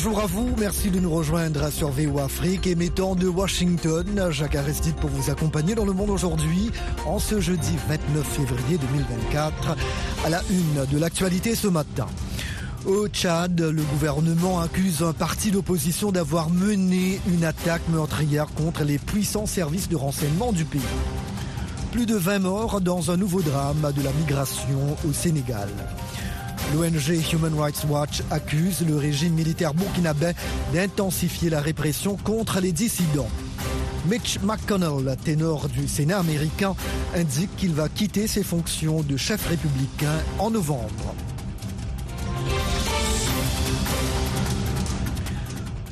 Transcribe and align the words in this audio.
Bonjour 0.00 0.20
à 0.20 0.26
vous, 0.26 0.54
merci 0.56 0.92
de 0.92 1.00
nous 1.00 1.10
rejoindre 1.10 1.72
sur 1.72 1.90
VO 1.90 2.20
Afrique, 2.20 2.68
émettant 2.68 3.16
de 3.16 3.26
Washington. 3.26 4.28
Jacques 4.30 4.54
Aristide 4.54 4.94
pour 4.94 5.10
vous 5.10 5.28
accompagner 5.28 5.74
dans 5.74 5.84
le 5.84 5.92
monde 5.92 6.10
aujourd'hui, 6.10 6.70
en 7.04 7.18
ce 7.18 7.40
jeudi 7.40 7.72
29 7.88 8.24
février 8.24 8.78
2024, 8.78 9.76
à 10.24 10.30
la 10.30 10.40
une 10.50 10.86
de 10.86 10.98
l'actualité 11.00 11.56
ce 11.56 11.66
matin. 11.66 12.06
Au 12.86 13.08
Tchad, 13.08 13.60
le 13.60 13.82
gouvernement 13.82 14.60
accuse 14.60 15.02
un 15.02 15.12
parti 15.12 15.50
d'opposition 15.50 16.12
d'avoir 16.12 16.48
mené 16.48 17.18
une 17.26 17.42
attaque 17.42 17.82
meurtrière 17.88 18.46
contre 18.54 18.84
les 18.84 18.98
puissants 18.98 19.46
services 19.46 19.88
de 19.88 19.96
renseignement 19.96 20.52
du 20.52 20.64
pays. 20.64 20.80
Plus 21.90 22.06
de 22.06 22.14
20 22.14 22.38
morts 22.38 22.80
dans 22.80 23.10
un 23.10 23.16
nouveau 23.16 23.42
drame 23.42 23.92
de 23.96 24.02
la 24.02 24.12
migration 24.12 24.96
au 25.08 25.12
Sénégal. 25.12 25.68
L'ONG 26.74 27.32
Human 27.32 27.58
Rights 27.58 27.84
Watch 27.88 28.22
accuse 28.30 28.84
le 28.86 28.96
régime 28.96 29.32
militaire 29.32 29.72
burkinabé 29.72 30.32
d'intensifier 30.72 31.48
la 31.48 31.60
répression 31.60 32.16
contre 32.16 32.60
les 32.60 32.72
dissidents. 32.72 33.30
Mitch 34.06 34.38
McConnell, 34.42 35.16
ténor 35.24 35.68
du 35.68 35.88
Sénat 35.88 36.18
américain, 36.18 36.74
indique 37.14 37.54
qu'il 37.56 37.72
va 37.72 37.88
quitter 37.88 38.26
ses 38.26 38.42
fonctions 38.42 39.02
de 39.02 39.16
chef 39.16 39.46
républicain 39.48 40.18
en 40.38 40.50
novembre. 40.50 41.14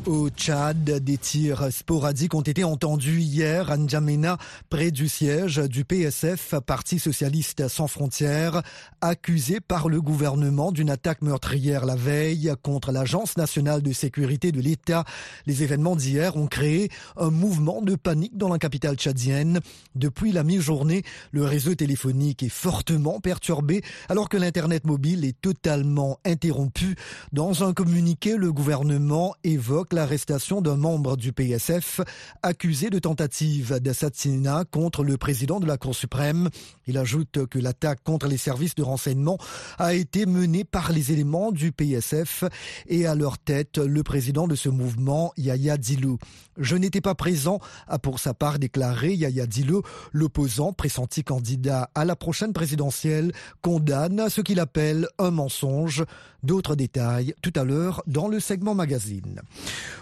Au 0.07 0.29
Tchad, 0.31 0.85
des 0.85 1.19
tirs 1.19 1.73
sporadiques 1.73 2.35
ont 2.35 2.41
été 2.41 2.63
entendus 2.63 3.23
hier 3.23 3.73
à 3.73 3.77
N'Djamena, 3.77 4.39
près 4.71 4.93
du 4.93 5.09
siège 5.09 5.57
du 5.57 5.85
PSF, 5.85 6.55
Parti 6.65 7.01
socialiste 7.01 7.67
sans 7.67 7.89
frontières, 7.89 8.63
accusé 9.01 9.59
par 9.59 9.89
le 9.89 10.01
gouvernement 10.01 10.71
d'une 10.71 10.91
attaque 10.91 11.23
meurtrière 11.23 11.85
la 11.85 11.97
veille 11.97 12.53
contre 12.63 12.93
l'Agence 12.93 13.37
nationale 13.37 13.83
de 13.83 13.93
sécurité 13.93 14.53
de 14.53 14.61
l'État. 14.61 15.05
Les 15.45 15.65
événements 15.65 15.97
d'hier 15.97 16.37
ont 16.37 16.47
créé 16.47 16.89
un 17.17 17.31
mouvement 17.31 17.83
de 17.83 17.97
panique 17.97 18.37
dans 18.37 18.49
la 18.49 18.61
capitale 18.61 18.95
tchadienne. 18.95 19.59
Depuis 19.97 20.31
la 20.31 20.45
mi-journée, 20.45 21.03
le 21.33 21.43
réseau 21.43 21.75
téléphonique 21.75 22.45
est 22.45 22.49
fortement 22.49 23.19
perturbé 23.19 23.83
alors 24.09 24.29
que 24.29 24.37
l'Internet 24.37 24.87
mobile 24.87 25.25
est 25.25 25.41
totalement 25.41 26.21
interrompu. 26.25 26.95
Dans 27.33 27.65
un 27.65 27.73
communiqué, 27.73 28.37
le 28.37 28.53
gouvernement 28.53 29.35
évoque 29.43 29.96
l'arrestation 29.97 30.61
d'un 30.61 30.77
membre 30.77 31.17
du 31.17 31.33
PSF 31.33 32.03
accusé 32.43 32.91
de 32.91 32.99
tentative 32.99 33.81
d'assassinat 33.81 34.65
contre 34.71 35.03
le 35.03 35.17
président 35.17 35.59
de 35.59 35.67
la 35.67 35.79
Cour 35.79 35.95
suprême. 35.95 36.51
Il 36.87 36.99
ajoute 36.99 37.47
que 37.47 37.59
l'attaque 37.59 38.05
contre 38.05 38.27
les 38.29 38.37
services 38.37 38.75
de 38.75 38.83
renseignement 38.83 39.39
a 39.79 39.95
été 39.95 40.27
menée 40.27 40.65
par 40.65 40.93
les 40.93 41.13
éléments 41.13 41.51
du 41.51 41.73
PSF 41.73 42.45
et 42.89 43.07
à 43.07 43.15
leur 43.15 43.39
tête 43.39 43.79
le 43.79 44.03
président 44.03 44.47
de 44.47 44.55
ce 44.55 44.69
mouvement, 44.69 45.33
Yaya 45.39 45.79
Dilou. 45.79 46.19
Je 46.59 46.77
n'étais 46.77 47.01
pas 47.01 47.15
présent, 47.15 47.59
a 47.89 47.99
pour 47.99 48.21
sa 48.21 48.35
part 48.35 48.59
déclaré 48.59 49.15
Yaya 49.15 49.47
Dilou, 49.47 49.81
l'opposant 50.13 50.75
pressenti 50.75 51.25
candidat 51.25 51.89
à 51.95 52.05
la 52.05 52.17
prochaine 52.17 52.53
présidentielle, 52.53 53.33
condamne 53.63 54.29
ce 54.29 54.43
qu'il 54.43 54.61
appelle 54.61 55.09
un 55.19 55.31
mensonge. 55.31 56.05
D'autres 56.43 56.77
détails 56.77 57.35
tout 57.43 57.53
à 57.57 57.65
l'heure 57.65 58.03
dans 58.07 58.29
le 58.29 58.39
segment 58.39 58.75
magazine. 58.75 59.43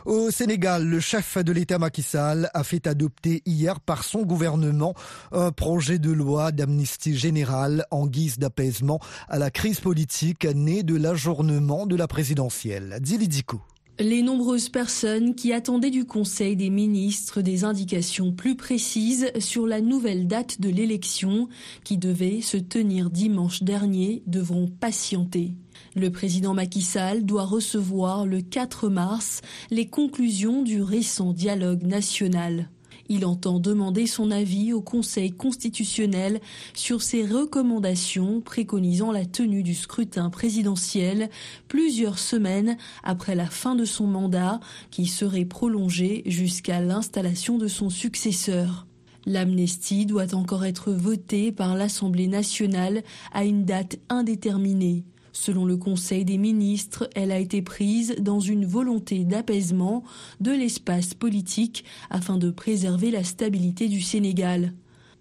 Au 0.05 0.31
Sénégal, 0.31 0.87
le 0.87 1.01
chef 1.01 1.39
de 1.39 1.53
l'État 1.53 1.79
Macky 1.79 2.03
Sall 2.03 2.51
a 2.55 2.65
fait 2.65 2.87
adopter 2.87 3.43
hier 3.47 3.81
par 3.81 4.05
son 4.05 4.23
gouvernement 4.23 4.95
un 5.33 5.51
projet 5.51 5.99
de 5.99 6.11
loi 6.11 6.53
d'amnistie 6.53 7.17
générale 7.17 7.87
en 7.91 8.07
guise 8.07 8.39
d'apaisement 8.39 9.01
à 9.29 9.39
la 9.39 9.51
crise 9.51 9.81
politique 9.81 10.45
née 10.45 10.83
de 10.83 10.97
l'ajournement 10.97 11.87
de 11.87 11.97
la 11.97 12.07
présidentielle. 12.07 12.99
Dilidico. 13.01 13.61
Les 14.01 14.23
nombreuses 14.23 14.71
personnes 14.71 15.37
qui 15.37 15.53
attendaient 15.53 15.91
du 15.91 16.05
Conseil 16.05 16.57
des 16.57 16.69
ministres 16.69 17.43
des 17.43 17.63
indications 17.63 18.33
plus 18.33 18.57
précises 18.57 19.31
sur 19.39 19.69
la 19.69 19.81
nouvelle 19.81 20.27
date 20.27 20.61
de 20.61 20.69
l'élection 20.69 21.49
qui 21.85 21.97
devait 21.97 22.41
se 22.41 22.57
tenir 22.57 23.09
dimanche 23.09 23.63
dernier 23.63 24.25
devront 24.27 24.67
patienter. 24.67 25.55
Le 25.97 26.11
président 26.11 26.55
Macky 26.55 26.83
Sall 26.83 27.25
doit 27.25 27.45
recevoir 27.45 28.27
le 28.27 28.41
4 28.41 28.89
mars 28.89 29.43
les 29.71 29.87
conclusions 29.87 30.63
du 30.63 30.83
récent 30.83 31.33
dialogue 31.33 31.85
national. 31.85 32.69
Il 33.09 33.25
entend 33.27 33.61
demander 33.61 34.07
son 34.07 34.33
avis 34.33 34.73
au 34.73 34.81
Conseil 34.81 35.31
constitutionnel 35.31 36.41
sur 36.75 37.03
ses 37.03 37.25
recommandations 37.25 38.41
préconisant 38.41 39.13
la 39.13 39.25
tenue 39.25 39.63
du 39.63 39.75
scrutin 39.75 40.31
présidentiel 40.31 41.29
plusieurs 41.69 42.19
semaines 42.19 42.77
après 43.05 43.37
la 43.37 43.47
fin 43.47 43.77
de 43.77 43.85
son 43.85 44.07
mandat 44.07 44.59
qui 44.91 45.07
serait 45.07 45.45
prolongé 45.45 46.23
jusqu'à 46.27 46.81
l'installation 46.81 47.57
de 47.57 47.69
son 47.69 47.89
successeur. 47.89 48.87
L'amnistie 49.27 50.07
doit 50.07 50.35
encore 50.35 50.65
être 50.65 50.91
votée 50.91 51.53
par 51.53 51.77
l'Assemblée 51.77 52.27
nationale 52.27 53.05
à 53.33 53.45
une 53.45 53.65
date 53.65 53.99
indéterminée. 54.09 55.05
Selon 55.35 55.65
le 55.65 55.77
Conseil 55.77 56.25
des 56.25 56.39
ministres, 56.39 57.11
elle 57.17 57.33
a 57.33 57.41
été 57.41 57.61
prise 57.61 58.15
dans 58.21 58.39
une 58.39 58.65
volonté 58.65 59.25
d'apaisement 59.25 60.05
de 60.41 60.53
l'espace 60.53 61.13
politique 61.13 61.85
afin 62.09 62.39
de 62.39 62.51
préserver 62.51 63.11
la 63.11 63.25
stabilité 63.25 63.89
du 63.89 64.01
Sénégal. 64.01 64.73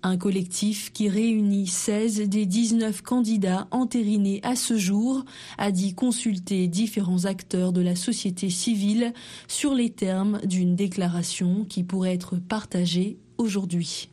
Un 0.03 0.17
collectif 0.17 0.93
qui 0.93 1.09
réunit 1.09 1.65
16 1.65 2.29
des 2.29 2.45
19 2.45 3.01
candidats 3.01 3.67
entérinés 3.71 4.39
à 4.43 4.55
ce 4.55 4.77
jour 4.77 5.25
a 5.57 5.71
dit 5.71 5.95
consulter 5.95 6.67
différents 6.67 7.25
acteurs 7.25 7.73
de 7.73 7.81
la 7.81 7.95
société 7.95 8.51
civile 8.51 9.13
sur 9.47 9.73
les 9.73 9.89
termes 9.89 10.41
d'une 10.45 10.75
déclaration 10.75 11.65
qui 11.65 11.83
pourrait 11.83 12.13
être 12.13 12.35
partagée 12.37 13.17
aujourd'hui. 13.39 14.09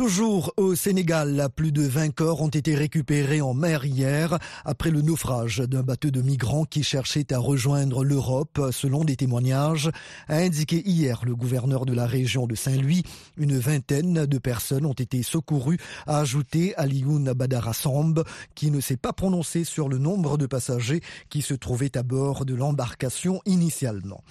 Toujours 0.00 0.54
au 0.56 0.74
Sénégal, 0.76 1.46
plus 1.54 1.72
de 1.72 1.82
20 1.82 2.14
corps 2.14 2.40
ont 2.40 2.48
été 2.48 2.74
récupérés 2.74 3.42
en 3.42 3.52
mer 3.52 3.84
hier 3.84 4.38
après 4.64 4.90
le 4.90 5.02
naufrage 5.02 5.58
d'un 5.58 5.82
bateau 5.82 6.10
de 6.10 6.22
migrants 6.22 6.64
qui 6.64 6.82
cherchait 6.82 7.30
à 7.34 7.38
rejoindre 7.38 8.02
l'Europe, 8.02 8.58
selon 8.72 9.04
des 9.04 9.16
témoignages, 9.16 9.90
a 10.28 10.36
indiqué 10.36 10.80
hier 10.88 11.20
le 11.26 11.36
gouverneur 11.36 11.84
de 11.84 11.92
la 11.92 12.06
région 12.06 12.46
de 12.46 12.54
Saint-Louis. 12.54 13.02
Une 13.36 13.58
vingtaine 13.58 14.24
de 14.24 14.38
personnes 14.38 14.86
ont 14.86 14.94
été 14.94 15.22
secourues, 15.22 15.76
a 16.06 16.20
ajouté 16.20 16.74
Alioun 16.76 17.34
Badarassamb, 17.34 18.24
qui 18.54 18.70
ne 18.70 18.80
s'est 18.80 18.96
pas 18.96 19.12
prononcé 19.12 19.64
sur 19.64 19.90
le 19.90 19.98
nombre 19.98 20.38
de 20.38 20.46
passagers 20.46 21.02
qui 21.28 21.42
se 21.42 21.52
trouvaient 21.52 21.98
à 21.98 22.02
bord 22.02 22.46
de 22.46 22.54
l'embarcation 22.54 23.42
initialement. 23.44 24.24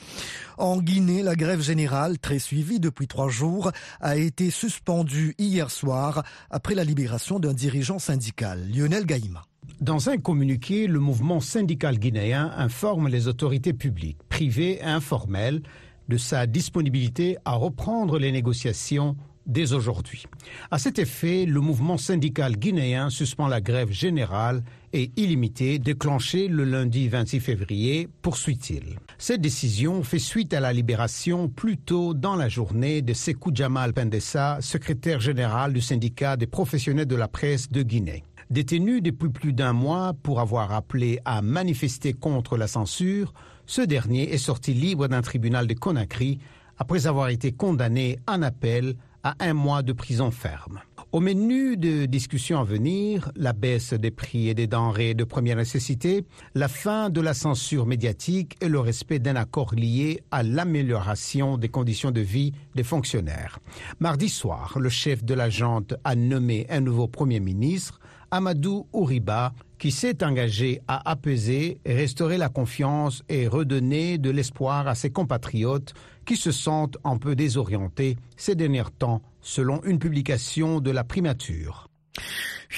En 0.58 0.82
Guinée, 0.82 1.22
la 1.22 1.36
grève 1.36 1.62
générale, 1.62 2.18
très 2.18 2.40
suivie 2.40 2.80
depuis 2.80 3.08
trois 3.08 3.30
jours, 3.30 3.72
a 4.02 4.18
été 4.18 4.50
suspendue 4.50 5.36
hier 5.38 5.59
hier 5.60 5.70
soir 5.70 6.24
après 6.50 6.74
la 6.74 6.86
libération 6.86 7.38
d'un 7.38 7.54
dirigeant 7.54 8.00
syndical, 8.00 8.66
Lionel 8.74 9.06
Gaïma. 9.06 9.44
Dans 9.82 10.10
un 10.10 10.18
communiqué, 10.18 10.88
le 10.88 11.00
mouvement 11.00 11.42
syndical 11.42 12.00
guinéen 12.00 12.54
informe 12.56 13.10
les 13.10 13.28
autorités 13.28 13.74
publiques, 13.74 14.20
privées 14.30 14.78
et 14.78 14.84
informelles 14.84 15.62
de 16.08 16.16
sa 16.16 16.48
disponibilité 16.48 17.38
à 17.44 17.56
reprendre 17.56 18.20
les 18.20 18.32
négociations 18.32 19.18
dès 19.50 19.74
aujourd'hui. 19.74 20.26
À 20.72 20.80
cet 20.80 21.00
effet, 21.00 21.46
le 21.46 21.60
mouvement 21.60 21.98
syndical 21.98 22.56
guinéen 22.56 23.10
suspend 23.10 23.48
la 23.48 23.60
grève 23.60 23.92
générale 23.92 24.64
et 24.94 25.12
illimitée 25.18 25.80
déclenchée 25.80 26.48
le 26.48 26.64
lundi 26.64 27.10
26 27.10 27.40
février, 27.40 28.08
poursuit-il. 28.22 29.00
Cette 29.18 29.42
décision 29.42 30.04
fait 30.04 30.20
suite 30.20 30.54
à 30.54 30.60
la 30.60 30.72
libération 30.72 31.50
plus 31.50 31.78
tôt 31.78 32.14
dans 32.14 32.36
la 32.36 32.48
journée 32.48 33.02
de 33.02 33.14
Sekou 33.14 33.52
Jamal 33.54 33.94
Pendessa, 33.94 34.60
secrétaire 34.62 35.20
général 35.20 35.74
du 35.74 35.82
syndicat 35.82 36.38
des 36.38 36.48
professionnels 36.48 37.08
de 37.08 37.16
la 37.16 37.28
presse 37.28 37.70
de 37.70 37.82
Guinée. 37.82 38.24
Détenu 38.50 39.02
depuis 39.02 39.30
plus 39.30 39.54
d'un 39.54 39.74
mois 39.74 40.14
pour 40.24 40.40
avoir 40.40 40.72
appelé 40.74 41.20
à 41.26 41.42
manifester 41.42 42.14
contre 42.14 42.58
la 42.58 42.68
censure, 42.68 43.34
ce 43.68 43.82
dernier 43.82 44.34
est 44.34 44.40
sorti 44.40 44.74
libre 44.74 45.08
d'un 45.08 45.22
tribunal 45.22 45.68
de 45.68 45.74
Conakry 45.76 46.40
après 46.80 47.06
avoir 47.06 47.30
été 47.30 47.52
condamné 47.52 48.18
en 48.28 48.42
appel 48.42 48.96
à 49.24 49.36
un 49.40 49.54
mois 49.54 49.82
de 49.82 49.94
prison 49.94 50.32
ferme. 50.32 50.82
Au 51.12 51.22
menu 51.22 51.76
de 51.76 52.06
discussions 52.06 52.60
à 52.60 52.64
venir, 52.64 53.32
la 53.36 53.52
baisse 53.52 53.94
des 53.94 54.12
prix 54.12 54.48
et 54.48 54.54
des 54.54 54.68
denrées 54.68 55.16
de 55.16 55.24
première 55.24 55.56
nécessité, 55.56 56.24
la 56.54 56.68
fin 56.68 57.10
de 57.10 57.20
la 57.20 57.34
censure 57.34 57.88
médiatique 57.88 58.56
et 58.62 58.70
le 58.70 58.80
respect 58.80 59.18
d'un 59.18 59.36
accord 59.36 59.74
lié 59.74 60.22
à 60.30 60.44
l'amélioration 60.44 61.58
des 61.58 61.70
conditions 61.70 62.12
de 62.12 62.22
vie 62.22 62.54
des 62.76 62.84
fonctionnaires. 62.84 63.58
Mardi 64.00 64.30
soir, 64.30 64.78
le 64.80 64.90
chef 64.90 65.24
de 65.24 65.34
la 65.34 65.50
junte 65.50 65.96
a 66.04 66.14
nommé 66.16 66.68
un 66.70 66.82
nouveau 66.82 67.08
Premier 67.08 67.40
ministre, 67.40 68.00
Amadou 68.30 68.86
Ouriba, 68.94 69.54
qui 69.80 69.90
s'est 69.90 70.24
engagé 70.24 70.82
à 70.88 71.10
apaiser, 71.10 71.80
restaurer 71.86 72.38
la 72.38 72.50
confiance 72.50 73.24
et 73.30 73.48
redonner 73.48 74.20
de 74.20 74.30
l'espoir 74.30 74.88
à 74.88 74.94
ses 74.94 75.10
compatriotes 75.10 75.96
qui 76.30 76.38
se 76.38 76.52
sentent 76.52 77.00
un 77.04 77.18
peu 77.18 77.36
désorientés 77.36 78.16
ces 78.38 78.54
derniers 78.54 78.84
temps, 79.00 79.24
selon 79.42 79.84
une 79.84 79.98
publication 79.98 80.80
de 80.80 80.92
la 80.92 81.04
primature. 81.04 81.90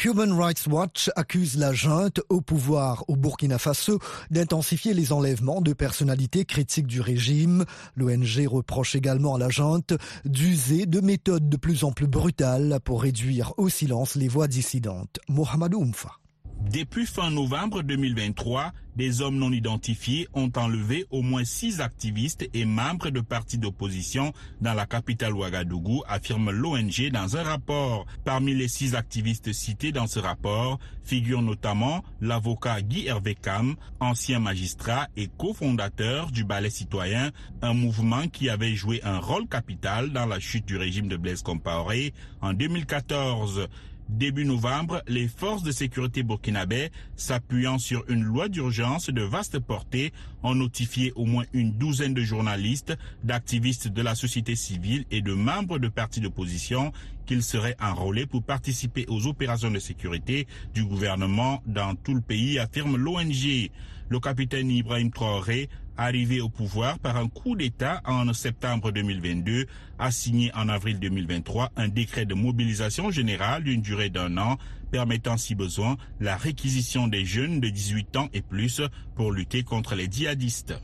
Human 0.06 0.32
Rights 0.32 0.68
Watch 0.68 1.10
accuse 1.18 1.58
la 1.58 1.74
junte 1.74 2.22
au 2.30 2.40
pouvoir 2.40 3.04
au 3.10 3.18
Burkina 3.18 3.58
Faso 3.58 4.00
d'intensifier 4.30 4.94
les 4.94 5.12
enlèvements 5.12 5.60
de 5.60 5.74
personnalités 5.74 6.46
critiques 6.46 6.88
du 6.88 7.02
régime. 7.02 7.66
L'ONG 7.98 8.48
reproche 8.48 8.96
également 8.96 9.36
à 9.36 9.40
la 9.40 9.50
junte 9.50 9.96
d'user 10.24 10.86
de 10.86 11.02
méthodes 11.02 11.50
de 11.50 11.58
plus 11.58 11.84
en 11.84 11.92
plus 11.92 12.08
brutales 12.08 12.80
pour 12.86 13.02
réduire 13.02 13.54
au 13.58 13.68
silence 13.68 14.16
les 14.16 14.30
voix 14.30 14.48
dissidentes. 14.48 15.20
Mohamed 15.28 15.76
Oumfa. 15.76 16.22
Depuis 16.70 17.06
fin 17.06 17.32
novembre 17.32 17.82
2023, 17.82 18.72
des 18.96 19.22
hommes 19.22 19.38
non 19.38 19.52
identifiés 19.52 20.28
ont 20.34 20.52
enlevé 20.56 21.06
au 21.10 21.22
moins 21.22 21.44
six 21.44 21.82
activistes 21.82 22.48
et 22.54 22.66
membres 22.66 23.10
de 23.10 23.20
partis 23.20 23.58
d'opposition 23.58 24.34
dans 24.62 24.74
la 24.74 24.86
capitale 24.86 25.34
Ouagadougou, 25.34 26.04
affirme 26.08 26.52
l'ONG 26.52 27.10
dans 27.12 27.38
un 27.38 27.44
rapport. 27.44 28.06
Parmi 28.24 28.54
les 28.54 28.68
six 28.68 28.96
activistes 28.96 29.54
cités 29.54 29.92
dans 29.92 30.08
ce 30.08 30.20
rapport 30.20 30.80
figure 31.04 31.42
notamment 31.42 32.04
l'avocat 32.22 32.82
Guy 32.82 33.08
Hervé 33.08 33.36
Cam, 33.36 33.76
ancien 34.00 34.40
magistrat 34.40 35.08
et 35.18 35.30
cofondateur 35.38 36.32
du 36.32 36.44
Ballet 36.44 36.70
citoyen, 36.70 37.32
un 37.62 37.74
mouvement 37.74 38.28
qui 38.28 38.50
avait 38.50 38.76
joué 38.76 39.02
un 39.04 39.20
rôle 39.20 39.48
capital 39.48 40.12
dans 40.12 40.26
la 40.26 40.40
chute 40.40 40.66
du 40.66 40.78
régime 40.78 41.08
de 41.08 41.18
Blaise 41.18 41.42
Compaoré 41.42 42.14
en 42.42 42.54
2014. 42.54 43.68
Début 44.12 44.44
novembre, 44.44 45.02
les 45.08 45.30
forces 45.30 45.64
de 45.64 45.72
sécurité 45.72 46.22
burkinabè, 46.22 46.92
s'appuyant 47.16 47.78
sur 47.78 48.04
une 48.10 48.24
loi 48.24 48.50
d'urgence 48.50 49.10
de 49.10 49.22
vaste 49.22 49.58
portée, 49.60 50.12
ont 50.44 50.54
notifié 50.54 51.14
au 51.16 51.24
moins 51.26 51.46
une 51.54 51.72
douzaine 51.72 52.14
de 52.14 52.22
journalistes, 52.22 52.94
d'activistes 53.24 53.88
de 53.88 54.02
la 54.02 54.14
société 54.14 54.58
civile 54.58 55.06
et 55.12 55.22
de 55.22 55.34
membres 55.34 55.80
de 55.80 55.88
partis 55.88 56.20
d'opposition 56.20 56.92
qu'ils 57.26 57.42
seraient 57.42 57.78
enrôlés 57.82 58.26
pour 58.26 58.44
participer 58.44 59.06
aux 59.08 59.28
opérations 59.28 59.72
de 59.72 59.80
sécurité 59.80 60.46
du 60.74 60.84
gouvernement 60.84 61.64
dans 61.66 61.96
tout 61.96 62.14
le 62.14 62.22
pays, 62.22 62.60
affirme 62.60 62.98
l'ONG. 62.98 63.72
Le 64.10 64.20
capitaine 64.20 64.70
Ibrahim 64.70 65.10
Traoré 65.10 65.70
arrivé 65.98 66.42
au 66.42 66.50
pouvoir 66.50 67.00
par 67.00 67.18
un 67.18 67.28
coup 67.28 67.56
d'État 67.56 68.02
en 68.06 68.34
septembre 68.34 68.92
2022, 68.92 69.66
a 70.00 70.12
signé 70.12 70.52
en 70.56 70.70
avril 70.70 71.00
2023 71.00 71.72
un 71.76 71.88
décret 71.88 72.26
de 72.26 72.34
mobilisation 72.34 73.12
générale 73.12 73.64
d'une 73.64 73.82
durée 73.82 74.10
d'un 74.10 74.38
an 74.38 74.58
permettant 74.92 75.38
si 75.38 75.56
besoin 75.56 75.98
la 76.20 76.38
réquisition 76.38 77.08
des 77.08 77.26
jeunes 77.26 77.60
de 77.60 77.70
18 77.70 78.16
ans 78.18 78.30
et 78.34 78.42
plus 78.42 78.82
pour 79.16 79.32
lutter 79.32 79.64
contre 79.64 79.96
les 79.96 80.08
djihadistes. 80.12 80.76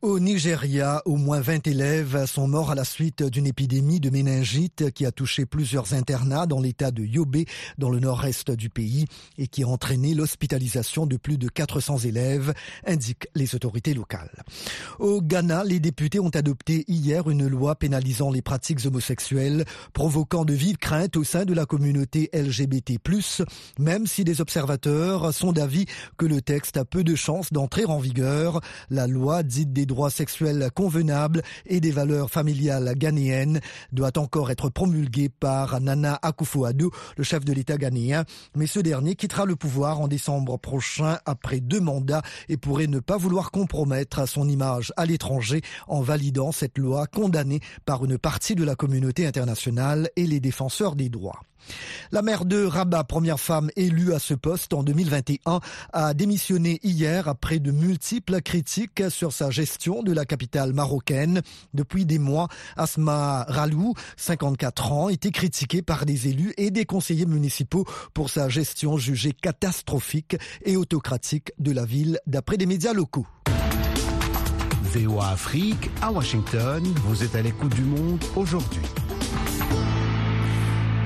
Au 0.00 0.20
Nigeria, 0.20 1.02
au 1.06 1.16
moins 1.16 1.40
20 1.40 1.66
élèves 1.66 2.26
sont 2.26 2.46
morts 2.46 2.70
à 2.70 2.76
la 2.76 2.84
suite 2.84 3.24
d'une 3.24 3.48
épidémie 3.48 3.98
de 3.98 4.10
méningite 4.10 4.92
qui 4.92 5.04
a 5.04 5.10
touché 5.10 5.44
plusieurs 5.44 5.92
internats 5.92 6.46
dans 6.46 6.60
l'état 6.60 6.92
de 6.92 7.02
Yobe, 7.02 7.38
dans 7.78 7.90
le 7.90 7.98
nord-est 7.98 8.52
du 8.52 8.70
pays, 8.70 9.06
et 9.38 9.48
qui 9.48 9.64
a 9.64 9.66
entraîné 9.66 10.14
l'hospitalisation 10.14 11.04
de 11.04 11.16
plus 11.16 11.36
de 11.36 11.48
400 11.48 11.98
élèves, 11.98 12.54
indiquent 12.86 13.26
les 13.34 13.56
autorités 13.56 13.92
locales. 13.92 14.44
Au 15.00 15.20
Ghana, 15.20 15.64
les 15.64 15.80
députés 15.80 16.20
ont 16.20 16.28
adopté 16.28 16.84
hier 16.86 17.28
une 17.28 17.48
loi 17.48 17.74
pénalisant 17.74 18.30
les 18.30 18.40
pratiques 18.40 18.86
homosexuelles, 18.86 19.64
provoquant 19.94 20.44
de 20.44 20.54
vives 20.54 20.76
craintes 20.76 21.16
au 21.16 21.24
sein 21.24 21.44
de 21.44 21.54
la 21.54 21.66
communauté 21.66 22.30
LGBT+, 22.32 23.00
même 23.80 24.06
si 24.06 24.22
des 24.22 24.40
observateurs 24.40 25.34
sont 25.34 25.50
d'avis 25.50 25.86
que 26.18 26.26
le 26.26 26.40
texte 26.40 26.76
a 26.76 26.84
peu 26.84 27.02
de 27.02 27.16
chances 27.16 27.52
d'entrer 27.52 27.84
en 27.84 27.98
vigueur. 27.98 28.60
La 28.90 29.08
loi 29.08 29.42
des 29.42 29.87
droits 29.88 30.10
sexuels 30.10 30.70
convenables 30.72 31.42
et 31.66 31.80
des 31.80 31.90
valeurs 31.90 32.30
familiales 32.30 32.94
ghanéennes 32.96 33.60
doit 33.90 34.16
encore 34.16 34.52
être 34.52 34.68
promulgué 34.68 35.28
par 35.28 35.80
Nana 35.80 36.20
Akufo-Addo, 36.22 36.92
le 37.16 37.24
chef 37.24 37.44
de 37.44 37.52
l'État 37.52 37.76
ghanéen. 37.76 38.24
Mais 38.54 38.68
ce 38.68 38.78
dernier 38.78 39.16
quittera 39.16 39.44
le 39.44 39.56
pouvoir 39.56 40.00
en 40.00 40.06
décembre 40.06 40.56
prochain 40.58 41.18
après 41.26 41.58
deux 41.58 41.80
mandats 41.80 42.22
et 42.48 42.56
pourrait 42.56 42.86
ne 42.86 43.00
pas 43.00 43.16
vouloir 43.16 43.50
compromettre 43.50 44.28
son 44.28 44.48
image 44.48 44.92
à 44.96 45.06
l'étranger 45.06 45.62
en 45.88 46.02
validant 46.02 46.52
cette 46.52 46.78
loi 46.78 47.08
condamnée 47.08 47.60
par 47.84 48.04
une 48.04 48.18
partie 48.18 48.54
de 48.54 48.64
la 48.64 48.76
communauté 48.76 49.26
internationale 49.26 50.10
et 50.14 50.26
les 50.26 50.38
défenseurs 50.38 50.94
des 50.94 51.08
droits. 51.08 51.40
La 52.10 52.22
maire 52.22 52.44
de 52.44 52.64
Rabat, 52.64 53.04
première 53.04 53.40
femme 53.40 53.70
élue 53.76 54.12
à 54.14 54.18
ce 54.18 54.34
poste 54.34 54.72
en 54.72 54.82
2021, 54.82 55.60
a 55.92 56.14
démissionné 56.14 56.80
hier 56.82 57.28
après 57.28 57.58
de 57.58 57.70
multiples 57.70 58.40
critiques 58.40 59.02
sur 59.10 59.32
sa 59.32 59.50
gestion 59.50 60.02
de 60.02 60.12
la 60.12 60.24
capitale 60.24 60.72
marocaine. 60.72 61.42
Depuis 61.74 62.06
des 62.06 62.18
mois, 62.18 62.48
Asma 62.76 63.44
Ralou, 63.48 63.94
54 64.16 64.92
ans, 64.92 65.08
était 65.08 65.30
critiquée 65.30 65.82
par 65.82 66.06
des 66.06 66.28
élus 66.28 66.54
et 66.56 66.70
des 66.70 66.84
conseillers 66.84 67.26
municipaux 67.26 67.84
pour 68.14 68.30
sa 68.30 68.48
gestion 68.48 68.96
jugée 68.96 69.32
catastrophique 69.32 70.36
et 70.64 70.76
autocratique 70.76 71.52
de 71.58 71.72
la 71.72 71.84
ville, 71.84 72.18
d'après 72.26 72.56
des 72.56 72.66
médias 72.66 72.92
locaux. 72.92 73.26
VOA 74.82 75.28
Afrique, 75.32 75.90
à 76.00 76.10
Washington, 76.10 76.82
vous 77.04 77.22
êtes 77.22 77.34
à 77.34 77.42
l'écoute 77.42 77.74
du 77.74 77.82
monde 77.82 78.24
aujourd'hui. 78.36 78.80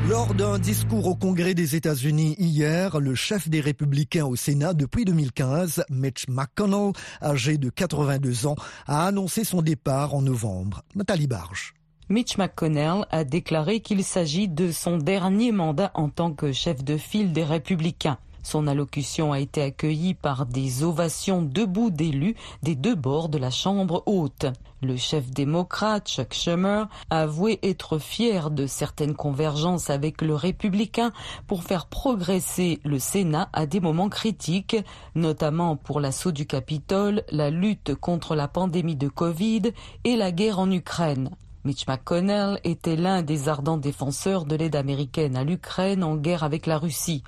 Lors 0.09 0.35
d'un 0.35 0.59
discours 0.59 1.07
au 1.07 1.15
Congrès 1.15 1.55
des 1.55 1.77
États-Unis 1.77 2.35
hier, 2.37 2.99
le 2.99 3.15
chef 3.15 3.49
des 3.49 3.61
républicains 3.61 4.27
au 4.27 4.35
Sénat 4.35 4.75
depuis 4.75 5.05
2015, 5.05 5.85
Mitch 5.91 6.27
McConnell, 6.29 6.93
âgé 7.23 7.57
de 7.57 7.71
82 7.71 8.47
ans, 8.49 8.57
a 8.87 9.07
annoncé 9.07 9.45
son 9.45 9.63
départ 9.63 10.15
en 10.15 10.23
novembre. 10.23 10.83
Nathalie 10.97 11.29
Barge. 11.29 11.75
Mitch 12.09 12.37
McConnell 12.37 13.07
a 13.11 13.23
déclaré 13.23 13.79
qu'il 13.79 14.03
s'agit 14.03 14.49
de 14.49 14.73
son 14.73 14.99
dernier 14.99 15.53
mandat 15.53 15.93
en 15.95 16.09
tant 16.09 16.33
que 16.33 16.51
chef 16.53 16.83
de 16.83 16.97
file 16.97 17.33
des 17.33 17.45
républicains. 17.45 18.19
Son 18.43 18.67
allocution 18.67 19.33
a 19.33 19.41
été 19.41 19.63
accueillie 19.63 20.15
par 20.15 20.47
des 20.47 20.83
ovations 20.83 21.43
debout 21.43 21.91
d'élus 21.91 22.35
des 22.63 22.75
deux 22.75 22.95
bords 22.95 23.29
de 23.29 23.39
la 23.39 23.51
Chambre 23.51 24.03
haute. 24.07 24.47
Le 24.83 24.97
chef 24.97 25.31
démocrate, 25.31 26.09
Chuck 26.09 26.35
Schumer, 26.35 26.89
a 27.11 27.21
avoué 27.21 27.61
être 27.63 27.99
fier 27.99 28.51
de 28.51 28.67
certaines 28.67 29.15
convergences 29.15 29.91
avec 29.91 30.23
le 30.23 30.35
républicain 30.35 31.13
pour 31.47 31.63
faire 31.63 31.87
progresser 31.87 32.81
le 32.85 32.99
Sénat 32.99 33.49
à 33.53 33.67
des 33.67 33.79
moments 33.79 34.09
critiques, 34.09 34.77
notamment 35.15 35.77
pour 35.77 36.01
l'assaut 36.01 36.33
du 36.33 36.47
Capitole, 36.47 37.23
la 37.31 37.51
lutte 37.51 37.95
contre 37.95 38.35
la 38.35 38.49
pandémie 38.49 38.97
de 38.97 39.09
Covid 39.09 39.73
et 40.03 40.17
la 40.17 40.33
guerre 40.33 40.59
en 40.59 40.71
Ukraine. 40.71 41.31
Mitch 41.65 41.87
McConnell 41.87 42.59
était 42.65 42.97
l'un 42.97 43.23
des 43.23 43.49
ardents 43.49 43.77
défenseurs 43.77 44.47
de 44.47 44.57
l'aide 44.57 44.75
américaine 44.75 45.37
à 45.37 45.45
l'Ukraine 45.45 46.03
en 46.03 46.17
guerre 46.17 46.43
avec 46.43 46.67
la 46.67 46.77
Russie. 46.77 47.23